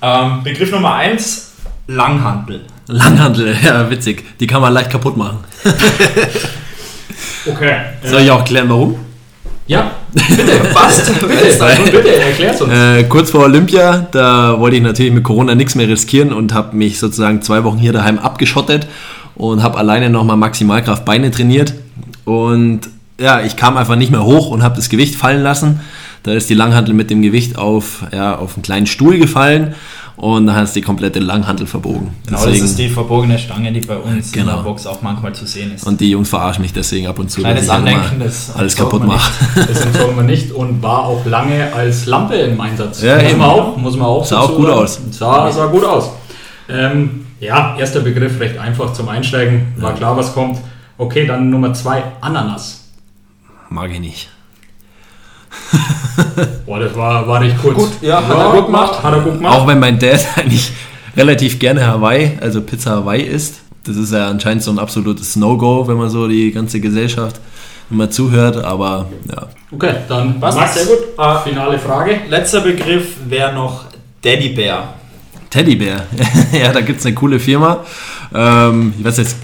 Ähm, 0.00 0.44
Begriff 0.44 0.70
Nummer 0.70 0.94
eins: 0.94 1.54
Langhantel. 1.88 2.60
Langhandel, 2.86 3.56
ja 3.64 3.90
witzig, 3.90 4.24
die 4.38 4.46
kann 4.46 4.60
man 4.60 4.72
leicht 4.72 4.90
kaputt 4.90 5.16
machen. 5.16 5.38
Okay. 7.44 7.76
Soll 8.04 8.22
ich 8.22 8.30
auch 8.30 8.44
klären, 8.44 8.68
warum? 8.68 9.01
Ja, 10.14 10.22
Passt. 10.74 11.06
bitte, 11.20 11.26
bitte 11.92 12.20
erklär's 12.20 12.60
uns. 12.60 12.72
Äh, 12.72 13.04
kurz 13.04 13.30
vor 13.30 13.44
Olympia, 13.44 14.06
da 14.10 14.58
wollte 14.58 14.76
ich 14.76 14.82
natürlich 14.82 15.12
mit 15.12 15.24
Corona 15.24 15.54
nichts 15.54 15.74
mehr 15.74 15.88
riskieren 15.88 16.32
und 16.32 16.52
habe 16.52 16.76
mich 16.76 16.98
sozusagen 16.98 17.42
zwei 17.42 17.64
Wochen 17.64 17.78
hier 17.78 17.92
daheim 17.92 18.18
abgeschottet 18.18 18.86
und 19.34 19.62
habe 19.62 19.78
alleine 19.78 20.10
nochmal 20.10 20.36
Maximalkraft 20.36 21.04
Beine 21.04 21.30
trainiert. 21.30 21.74
Und 22.24 22.80
ja, 23.18 23.40
ich 23.40 23.56
kam 23.56 23.76
einfach 23.76 23.96
nicht 23.96 24.10
mehr 24.10 24.24
hoch 24.24 24.48
und 24.48 24.62
habe 24.62 24.76
das 24.76 24.88
Gewicht 24.88 25.14
fallen 25.14 25.42
lassen. 25.42 25.80
Da 26.22 26.32
ist 26.32 26.50
die 26.50 26.54
Langhantel 26.54 26.94
mit 26.94 27.10
dem 27.10 27.22
Gewicht 27.22 27.58
auf, 27.58 28.04
ja, 28.12 28.36
auf 28.36 28.54
einen 28.56 28.62
kleinen 28.62 28.86
Stuhl 28.86 29.18
gefallen 29.18 29.74
und 30.16 30.46
dann 30.46 30.54
hat 30.56 30.64
es 30.64 30.72
die 30.72 30.82
komplette 30.82 31.18
Langhantel 31.18 31.66
verbogen. 31.66 32.14
Genau, 32.26 32.44
das 32.44 32.58
ist 32.58 32.78
die 32.78 32.88
verbogene 32.88 33.38
Stange, 33.38 33.72
die 33.72 33.80
bei 33.80 33.96
uns 33.96 34.26
in 34.28 34.32
Genau. 34.40 34.56
der 34.56 34.62
Box 34.62 34.86
auch 34.86 35.02
manchmal 35.02 35.34
zu 35.34 35.46
sehen 35.46 35.72
ist. 35.74 35.86
und 35.86 36.00
die 36.00 36.10
Jungs 36.10 36.28
verarschen 36.28 36.62
mich 36.62 36.72
deswegen 36.72 37.06
ab 37.06 37.18
und 37.18 37.30
zu, 37.30 37.40
Kleines 37.40 37.66
dass 37.66 37.68
ich 37.68 37.72
Andenken, 37.72 38.20
das 38.20 38.54
alles 38.54 38.76
kaputt 38.76 39.04
mache. 39.06 39.32
Das 39.54 39.80
entsorgen 39.86 40.16
wir 40.16 40.22
nicht 40.24 40.52
und 40.52 40.82
war 40.82 41.04
auch 41.06 41.24
lange 41.26 41.72
als 41.72 42.06
Lampe 42.06 42.34
im 42.36 42.60
Einsatz. 42.60 43.02
Ja, 43.02 43.16
muss, 43.16 43.24
eben. 43.30 43.38
man 43.38 43.50
auch, 43.50 43.76
muss 43.76 43.96
man 43.96 44.06
auch 44.06 44.24
Sah 44.24 44.40
auch 44.40 44.54
gut 44.56 44.66
sagen. 44.66 44.78
aus. 44.78 45.00
Sah, 45.10 45.50
sah 45.52 45.66
gut 45.66 45.84
aus. 45.84 46.10
Ähm, 46.68 47.26
ja, 47.40 47.76
erster 47.78 48.00
Begriff 48.00 48.38
recht 48.38 48.56
einfach 48.58 48.92
zum 48.92 49.08
Einsteigen. 49.08 49.74
War 49.76 49.94
klar, 49.94 50.16
was 50.16 50.32
kommt. 50.32 50.58
Okay, 50.98 51.26
dann 51.26 51.50
Nummer 51.50 51.74
zwei, 51.74 52.02
Ananas. 52.20 52.84
Mag 53.70 53.90
ich 53.90 53.98
nicht. 54.00 54.28
Boah, 56.66 56.80
das 56.80 56.94
war, 56.96 57.26
war 57.26 57.40
nicht 57.40 57.60
kurz. 57.60 57.76
Gut, 57.76 57.90
ja, 58.00 58.26
hat 58.26 58.38
er 58.38 58.52
gut 58.52 58.66
gemacht. 58.66 59.02
Hat 59.02 59.12
er 59.12 59.20
gut 59.20 59.34
gemacht. 59.34 59.56
Auch 59.56 59.66
wenn 59.66 59.78
mein 59.78 59.98
Dad 59.98 60.26
eigentlich 60.36 60.72
relativ 61.16 61.58
gerne 61.58 61.86
Hawaii, 61.86 62.38
also 62.40 62.60
Pizza 62.60 62.92
Hawaii 62.92 63.22
isst. 63.22 63.60
Das 63.84 63.96
ist 63.96 64.12
ja 64.12 64.28
anscheinend 64.28 64.62
so 64.62 64.70
ein 64.70 64.78
absolutes 64.78 65.34
No-Go, 65.36 65.88
wenn 65.88 65.96
man 65.96 66.08
so 66.08 66.28
die 66.28 66.52
ganze 66.52 66.80
Gesellschaft 66.80 67.40
immer 67.90 68.08
zuhört. 68.10 68.56
Aber 68.64 69.08
ja, 69.28 69.48
Okay, 69.74 69.94
dann 70.06 70.38
Passt, 70.38 70.58
Max, 70.58 70.74
sehr 70.74 70.84
gut. 70.84 70.98
Äh, 71.18 71.48
Finale 71.48 71.78
Frage. 71.78 72.20
letzter 72.28 72.60
Begriff 72.60 73.16
wäre 73.26 73.54
noch 73.54 73.86
Teddybär. 74.20 74.94
Teddybär. 75.48 76.06
ja, 76.52 76.72
da 76.72 76.82
gibt 76.82 77.00
es 77.00 77.06
eine 77.06 77.14
coole 77.14 77.38
Firma. 77.40 77.80
Ähm, 78.34 78.92
ich 78.98 79.04
weiß 79.04 79.16
jetzt 79.16 79.36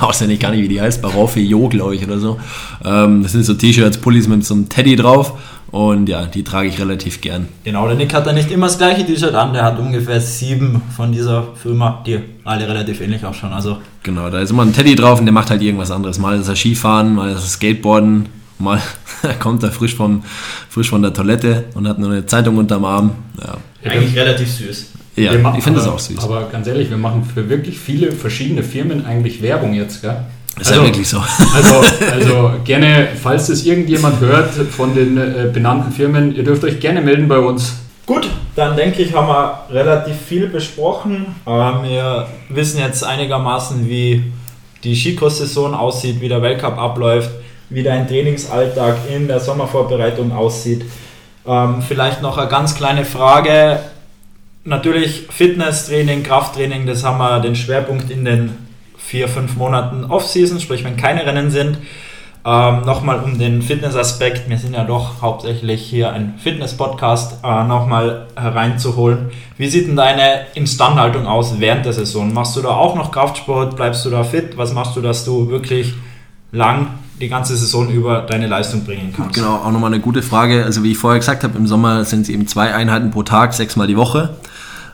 auswendig 0.00 0.38
gar 0.38 0.50
nicht, 0.50 0.62
wie 0.62 0.68
die 0.68 0.80
heißt. 0.80 1.00
Baroffe 1.00 1.40
Jo, 1.40 1.68
glaube 1.68 1.94
ich, 1.96 2.06
oder 2.06 2.18
so. 2.18 2.38
Ähm, 2.84 3.22
das 3.22 3.32
sind 3.32 3.44
so 3.44 3.54
T-Shirts, 3.54 3.98
Pullis 3.98 4.28
mit 4.28 4.44
so 4.44 4.52
einem 4.52 4.68
Teddy 4.68 4.96
drauf. 4.96 5.32
Und 5.70 6.08
ja, 6.08 6.26
die 6.26 6.42
trage 6.42 6.68
ich 6.68 6.80
relativ 6.80 7.20
gern. 7.20 7.46
Genau, 7.62 7.86
der 7.86 7.94
Nick 7.96 8.12
hat 8.12 8.26
da 8.26 8.32
nicht 8.32 8.50
immer 8.50 8.66
das 8.66 8.78
gleiche 8.78 9.06
T-Shirt 9.06 9.34
an, 9.34 9.52
der 9.52 9.62
hat 9.64 9.78
ungefähr 9.78 10.20
sieben 10.20 10.82
von 10.96 11.12
dieser 11.12 11.44
Firma, 11.54 12.02
die 12.04 12.18
alle 12.44 12.66
relativ 12.68 13.00
ähnlich 13.00 13.24
ausschauen. 13.24 13.52
Also 13.52 13.78
Genau, 14.02 14.30
da 14.30 14.40
ist 14.40 14.50
immer 14.50 14.62
ein 14.64 14.72
Teddy 14.72 14.94
drauf 14.96 15.20
und 15.20 15.26
der 15.26 15.32
macht 15.32 15.50
halt 15.50 15.62
irgendwas 15.62 15.90
anderes. 15.90 16.18
Mal 16.18 16.40
ist 16.40 16.48
er 16.48 16.56
Skifahren, 16.56 17.14
mal 17.14 17.28
ist 17.30 17.36
er 17.42 17.48
Skateboarden, 17.48 18.26
mal 18.58 18.80
kommt 19.38 19.62
er 19.62 19.70
frisch, 19.70 19.94
vom, 19.94 20.24
frisch 20.68 20.90
von 20.90 21.02
der 21.02 21.12
Toilette 21.12 21.66
und 21.74 21.86
hat 21.86 21.98
nur 22.00 22.10
eine 22.10 22.26
Zeitung 22.26 22.56
unterm 22.56 22.84
Arm. 22.84 23.12
Ja, 23.38 23.56
eigentlich 23.90 24.16
relativ 24.16 24.50
süß. 24.50 24.90
ja 25.16 25.32
Wir 25.32 25.38
ma- 25.38 25.54
ich 25.56 25.62
finde 25.62 25.78
das 25.78 25.88
auch 25.88 25.98
süß. 25.98 26.18
Aber 26.24 26.48
ganz 26.50 26.66
ehrlich, 26.66 26.90
wir 26.90 26.96
machen 26.96 27.24
für 27.32 27.48
wirklich 27.48 27.78
viele 27.78 28.10
verschiedene 28.12 28.62
Firmen 28.64 29.04
eigentlich 29.06 29.40
Werbung 29.42 29.74
jetzt, 29.74 30.02
gell? 30.02 30.16
Ist 30.60 30.70
ja 30.70 30.82
wirklich 30.82 31.08
so. 31.08 31.18
Also, 31.54 31.82
also 32.12 32.52
gerne, 32.64 33.08
falls 33.20 33.46
das 33.46 33.64
irgendjemand 33.64 34.20
hört 34.20 34.52
von 34.70 34.94
den 34.94 35.16
äh, 35.16 35.50
benannten 35.52 35.92
Firmen, 35.92 36.34
ihr 36.34 36.44
dürft 36.44 36.64
euch 36.64 36.80
gerne 36.80 37.00
melden 37.00 37.28
bei 37.28 37.38
uns. 37.38 37.74
Gut, 38.06 38.28
dann 38.56 38.76
denke 38.76 39.02
ich, 39.02 39.14
haben 39.14 39.28
wir 39.28 39.60
relativ 39.70 40.16
viel 40.16 40.48
besprochen. 40.48 41.26
Wir 41.44 42.26
wissen 42.48 42.80
jetzt 42.80 43.04
einigermaßen, 43.04 43.88
wie 43.88 44.32
die 44.82 44.96
Skicross-Saison 44.96 45.74
aussieht, 45.74 46.20
wie 46.20 46.28
der 46.28 46.42
Weltcup 46.42 46.76
abläuft, 46.76 47.30
wie 47.68 47.84
dein 47.84 48.08
Trainingsalltag 48.08 48.96
in 49.14 49.28
der 49.28 49.38
Sommervorbereitung 49.38 50.32
aussieht. 50.32 50.84
Ähm, 51.46 51.82
vielleicht 51.86 52.20
noch 52.20 52.36
eine 52.36 52.48
ganz 52.48 52.74
kleine 52.74 53.04
Frage. 53.04 53.80
Natürlich 54.64 55.26
Fitnesstraining, 55.30 56.22
Krafttraining, 56.22 56.86
das 56.86 57.04
haben 57.04 57.18
wir 57.18 57.40
den 57.40 57.54
Schwerpunkt 57.54 58.10
in 58.10 58.24
den 58.24 58.69
vier, 59.10 59.26
fünf 59.26 59.56
Monaten 59.56 60.04
Off-Season, 60.04 60.60
sprich 60.60 60.84
wenn 60.84 60.96
keine 60.96 61.26
Rennen 61.26 61.50
sind. 61.50 61.78
ähm, 62.44 62.82
nochmal 62.86 63.18
um 63.24 63.38
den 63.38 63.60
Fitnessaspekt, 63.60 64.48
wir 64.48 64.56
sind 64.56 64.72
ja 64.74 64.84
doch 64.84 65.20
hauptsächlich 65.20 65.82
hier 65.82 66.12
ein 66.12 66.34
Fitness-Podcast, 66.38 67.40
äh, 67.44 67.64
nochmal 67.64 68.28
hereinzuholen. 68.36 69.30
Wie 69.58 69.68
sieht 69.68 69.88
denn 69.88 69.96
deine 69.96 70.46
Instandhaltung 70.54 71.26
aus 71.26 71.58
während 71.58 71.84
der 71.84 71.92
Saison? 71.92 72.32
Machst 72.32 72.54
du 72.56 72.62
da 72.62 72.68
auch 72.68 72.94
noch 72.94 73.10
Kraftsport? 73.10 73.74
Bleibst 73.74 74.04
du 74.06 74.10
da 74.10 74.22
fit? 74.22 74.56
Was 74.56 74.72
machst 74.72 74.94
du, 74.94 75.00
dass 75.00 75.24
du 75.24 75.50
wirklich 75.50 75.92
lang 76.52 76.86
die 77.20 77.28
ganze 77.28 77.56
Saison 77.56 77.90
über 77.90 78.22
deine 78.22 78.46
Leistung 78.46 78.84
bringen 78.84 79.12
kannst? 79.14 79.34
Genau, 79.34 79.56
auch 79.56 79.72
nochmal 79.72 79.92
eine 79.92 80.00
gute 80.00 80.22
Frage. 80.22 80.64
Also 80.64 80.84
wie 80.84 80.92
ich 80.92 80.98
vorher 80.98 81.18
gesagt 81.18 81.42
habe, 81.42 81.58
im 81.58 81.66
Sommer 81.66 82.04
sind 82.04 82.22
es 82.22 82.28
eben 82.28 82.46
zwei 82.46 82.72
Einheiten 82.72 83.10
pro 83.10 83.24
Tag, 83.24 83.54
sechsmal 83.54 83.88
die 83.88 83.96
Woche. 83.96 84.36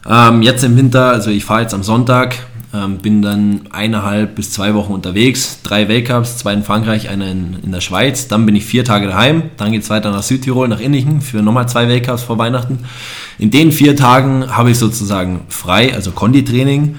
Ähm, 0.09 0.41
jetzt 0.41 0.65
im 0.65 0.77
Winter, 0.77 1.11
also 1.11 1.31
ich 1.31 1.45
fahre 1.45 1.63
jetzt 1.63 1.75
am 1.75 1.83
Sonntag, 1.83 2.37
ähm, 2.75 2.99
bin 2.99 3.23
dann 3.23 3.63
eineinhalb 3.71 4.35
bis 4.35 4.53
zwei 4.53 4.75
Wochen 4.75 4.93
unterwegs, 4.93 5.61
drei 5.63 5.89
Weltcups, 5.89 6.39
zwei 6.39 6.53
in 6.53 6.63
Frankreich, 6.63 7.09
einer 7.09 7.31
in, 7.31 7.59
in 7.63 7.73
der 7.73 7.81
Schweiz. 7.81 8.29
Dann 8.29 8.47
bin 8.47 8.57
ich 8.57 8.65
vier 8.65 8.85
Tage 8.85 9.07
daheim, 9.07 9.45
dann 9.57 9.73
geht 9.73 9.83
es 9.83 9.91
weiter 9.91 10.11
nach 10.11 10.23
Südtirol, 10.23 10.69
nach 10.69 10.81
Innichen 10.81 11.21
für 11.21 11.43
nochmal 11.43 11.69
zwei 11.69 11.89
Weltcups 11.89 12.23
vor 12.23 12.39
Weihnachten. 12.39 12.81
In 13.39 13.51
den 13.51 13.73
vier 13.73 13.97
Tagen 13.97 14.57
habe 14.57 14.71
ich 14.71 14.79
sozusagen 14.79 15.43
frei, 15.49 15.95
also 15.95 16.11
Konditraining. 16.11 16.99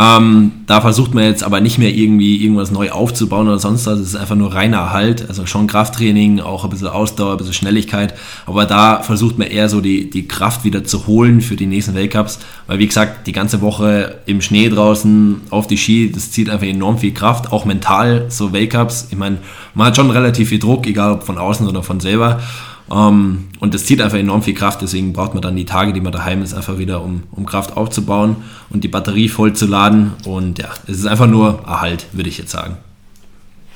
Ähm, 0.00 0.52
da 0.66 0.80
versucht 0.80 1.12
man 1.12 1.24
jetzt 1.24 1.42
aber 1.42 1.60
nicht 1.60 1.78
mehr 1.78 1.92
irgendwie 1.92 2.36
irgendwas 2.36 2.70
neu 2.70 2.90
aufzubauen 2.90 3.48
oder 3.48 3.58
sonst 3.58 3.84
was. 3.86 3.98
Es 3.98 4.08
ist 4.08 4.16
einfach 4.16 4.36
nur 4.36 4.54
reiner 4.54 4.76
Erhalt. 4.76 5.28
Also 5.28 5.44
schon 5.44 5.66
Krafttraining, 5.66 6.38
auch 6.38 6.62
ein 6.62 6.70
bisschen 6.70 6.86
Ausdauer, 6.86 7.32
ein 7.32 7.38
bisschen 7.38 7.54
Schnelligkeit. 7.54 8.14
Aber 8.46 8.64
da 8.64 9.02
versucht 9.02 9.38
man 9.38 9.48
eher 9.48 9.68
so 9.68 9.80
die, 9.80 10.08
die 10.08 10.28
Kraft 10.28 10.62
wieder 10.64 10.84
zu 10.84 11.08
holen 11.08 11.40
für 11.40 11.56
die 11.56 11.66
nächsten 11.66 11.94
Weltcups. 11.94 12.38
Weil 12.68 12.78
wie 12.78 12.86
gesagt, 12.86 13.26
die 13.26 13.32
ganze 13.32 13.60
Woche 13.60 14.18
im 14.26 14.40
Schnee 14.40 14.68
draußen, 14.68 15.40
auf 15.50 15.66
die 15.66 15.76
Ski, 15.76 16.12
das 16.12 16.30
zieht 16.30 16.48
einfach 16.48 16.66
enorm 16.68 16.98
viel 16.98 17.12
Kraft. 17.12 17.50
Auch 17.50 17.64
mental, 17.64 18.26
so 18.28 18.52
Weltcups. 18.52 19.08
Ich 19.10 19.18
meine, 19.18 19.38
man 19.74 19.88
hat 19.88 19.96
schon 19.96 20.12
relativ 20.12 20.50
viel 20.50 20.60
Druck, 20.60 20.86
egal 20.86 21.14
ob 21.14 21.24
von 21.24 21.38
außen 21.38 21.66
oder 21.66 21.82
von 21.82 21.98
selber. 21.98 22.40
Ähm, 22.90 23.48
und 23.60 23.74
das 23.74 23.84
zieht 23.84 24.00
einfach 24.00 24.18
enorm 24.18 24.42
viel 24.42 24.54
Kraft, 24.54 24.82
deswegen 24.82 25.12
braucht 25.12 25.34
man 25.34 25.42
dann 25.42 25.56
die 25.56 25.64
Tage, 25.64 25.92
die 25.92 26.00
man 26.00 26.12
daheim 26.12 26.42
ist, 26.42 26.54
einfach 26.54 26.78
wieder, 26.78 27.02
um, 27.02 27.24
um 27.32 27.44
Kraft 27.46 27.76
aufzubauen 27.76 28.36
und 28.70 28.84
die 28.84 28.88
Batterie 28.88 29.28
voll 29.28 29.52
zu 29.52 29.66
laden. 29.66 30.12
Und 30.24 30.58
ja, 30.58 30.68
es 30.86 30.98
ist 30.98 31.06
einfach 31.06 31.26
nur 31.26 31.62
Erhalt, 31.66 32.06
würde 32.12 32.28
ich 32.28 32.38
jetzt 32.38 32.50
sagen. 32.50 32.76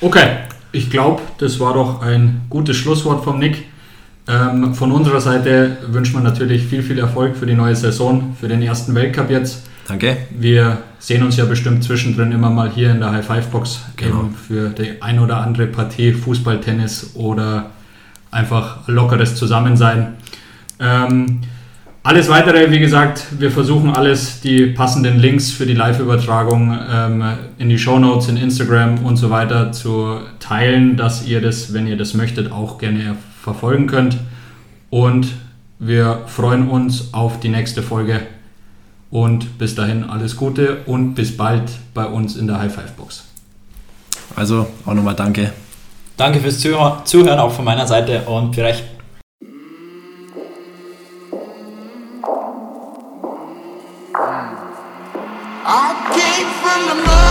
Okay, 0.01 0.29
ich 0.72 0.90
glaube, 0.90 1.22
das 1.38 1.61
war 1.61 1.75
doch 1.75 2.03
ein 2.03 2.42
gutes 2.48 2.77
Schlusswort 2.77 3.25
vom 3.25 3.38
Nick. 3.38 3.66
Ähm, 4.29 4.75
von 4.75 4.92
unserer 4.92 5.20
Seite 5.20 5.79
wünscht 5.88 6.14
man 6.14 6.22
natürlich 6.22 6.64
viel, 6.64 6.83
viel 6.83 6.98
Erfolg 6.98 7.37
für 7.37 7.46
die 7.46 7.55
neue 7.55 7.77
Saison, 7.77 8.37
für 8.40 8.48
den 8.48 8.62
ersten 8.62 8.94
Weltcup 8.94 9.31
jetzt. 9.31 9.66
Danke. 9.88 10.16
Wir 10.31 10.79
sehen 11.01 11.25
uns 11.25 11.37
ja 11.37 11.44
bestimmt 11.44 11.83
zwischendrin 11.83 12.31
immer 12.31 12.51
mal 12.51 12.70
hier 12.70 12.92
in 12.92 13.01
der 13.01 13.11
High 13.11 13.27
Five 13.27 13.48
Box 13.48 13.81
genau. 13.96 14.31
für 14.48 14.70
die 14.70 15.03
ein 15.03 15.18
oder 15.18 15.38
andere 15.38 15.66
Partie 15.66 16.12
Fußball, 16.12 16.61
Tennis 16.61 17.11
oder 17.14 17.70
einfach 18.33 18.88
lockeres 18.88 19.37
Zusammensein. 19.37 20.14
Ähm, 20.81 21.42
alles 22.03 22.29
weitere, 22.29 22.73
wie 22.73 22.81
gesagt, 22.81 23.27
wir 23.38 23.53
versuchen 23.53 23.90
alles, 23.90 24.40
die 24.40 24.66
passenden 24.66 25.21
Links 25.21 25.53
für 25.53 25.66
die 25.66 25.75
Live-Übertragung 25.75 26.77
ähm, 26.90 27.23
in 27.59 27.68
die 27.68 27.79
Show 27.79 28.01
Notes, 28.01 28.27
in 28.29 28.37
Instagram 28.37 29.05
und 29.05 29.16
so 29.16 29.31
weiter 29.31 29.71
zu 29.71 30.18
teilen, 30.40 30.97
dass 30.97 31.25
ihr 31.25 31.40
das, 31.40 31.73
wenn 31.73 31.87
ihr 31.87 31.97
das 31.97 32.14
möchtet, 32.14 32.51
auch 32.51 32.79
gerne 32.79 33.14
verfolgen 33.40 33.87
könnt. 33.87 34.16
Und 34.90 35.29
wir 35.79 36.23
freuen 36.27 36.68
uns 36.68 37.14
auf 37.14 37.38
die 37.38 37.51
nächste 37.51 37.83
Folge. 37.83 38.23
Und 39.11 39.59
bis 39.59 39.77
dahin 39.77 40.05
alles 40.05 40.37
Gute 40.37 40.79
und 40.87 41.14
bis 41.14 41.37
bald 41.37 41.71
bei 41.95 42.07
uns 42.07 42.35
in 42.35 42.49
der 42.49 42.59
High 42.59 42.75
Five 42.75 42.92
Box. 42.92 43.25
Also 44.35 44.66
auch 44.87 44.95
nochmal 44.95 45.14
danke. 45.14 45.53
Danke 46.16 46.40
fürs 46.40 46.61
Zuhören 46.61 47.38
auch 47.38 47.53
von 47.53 47.64
meiner 47.64 47.87
Seite 47.87 48.22
und 48.22 48.53
vielleicht 48.55 48.85
I 55.64 55.94
came 56.12 56.51
from 56.61 56.81
the 56.88 56.94
mud. 57.07 57.22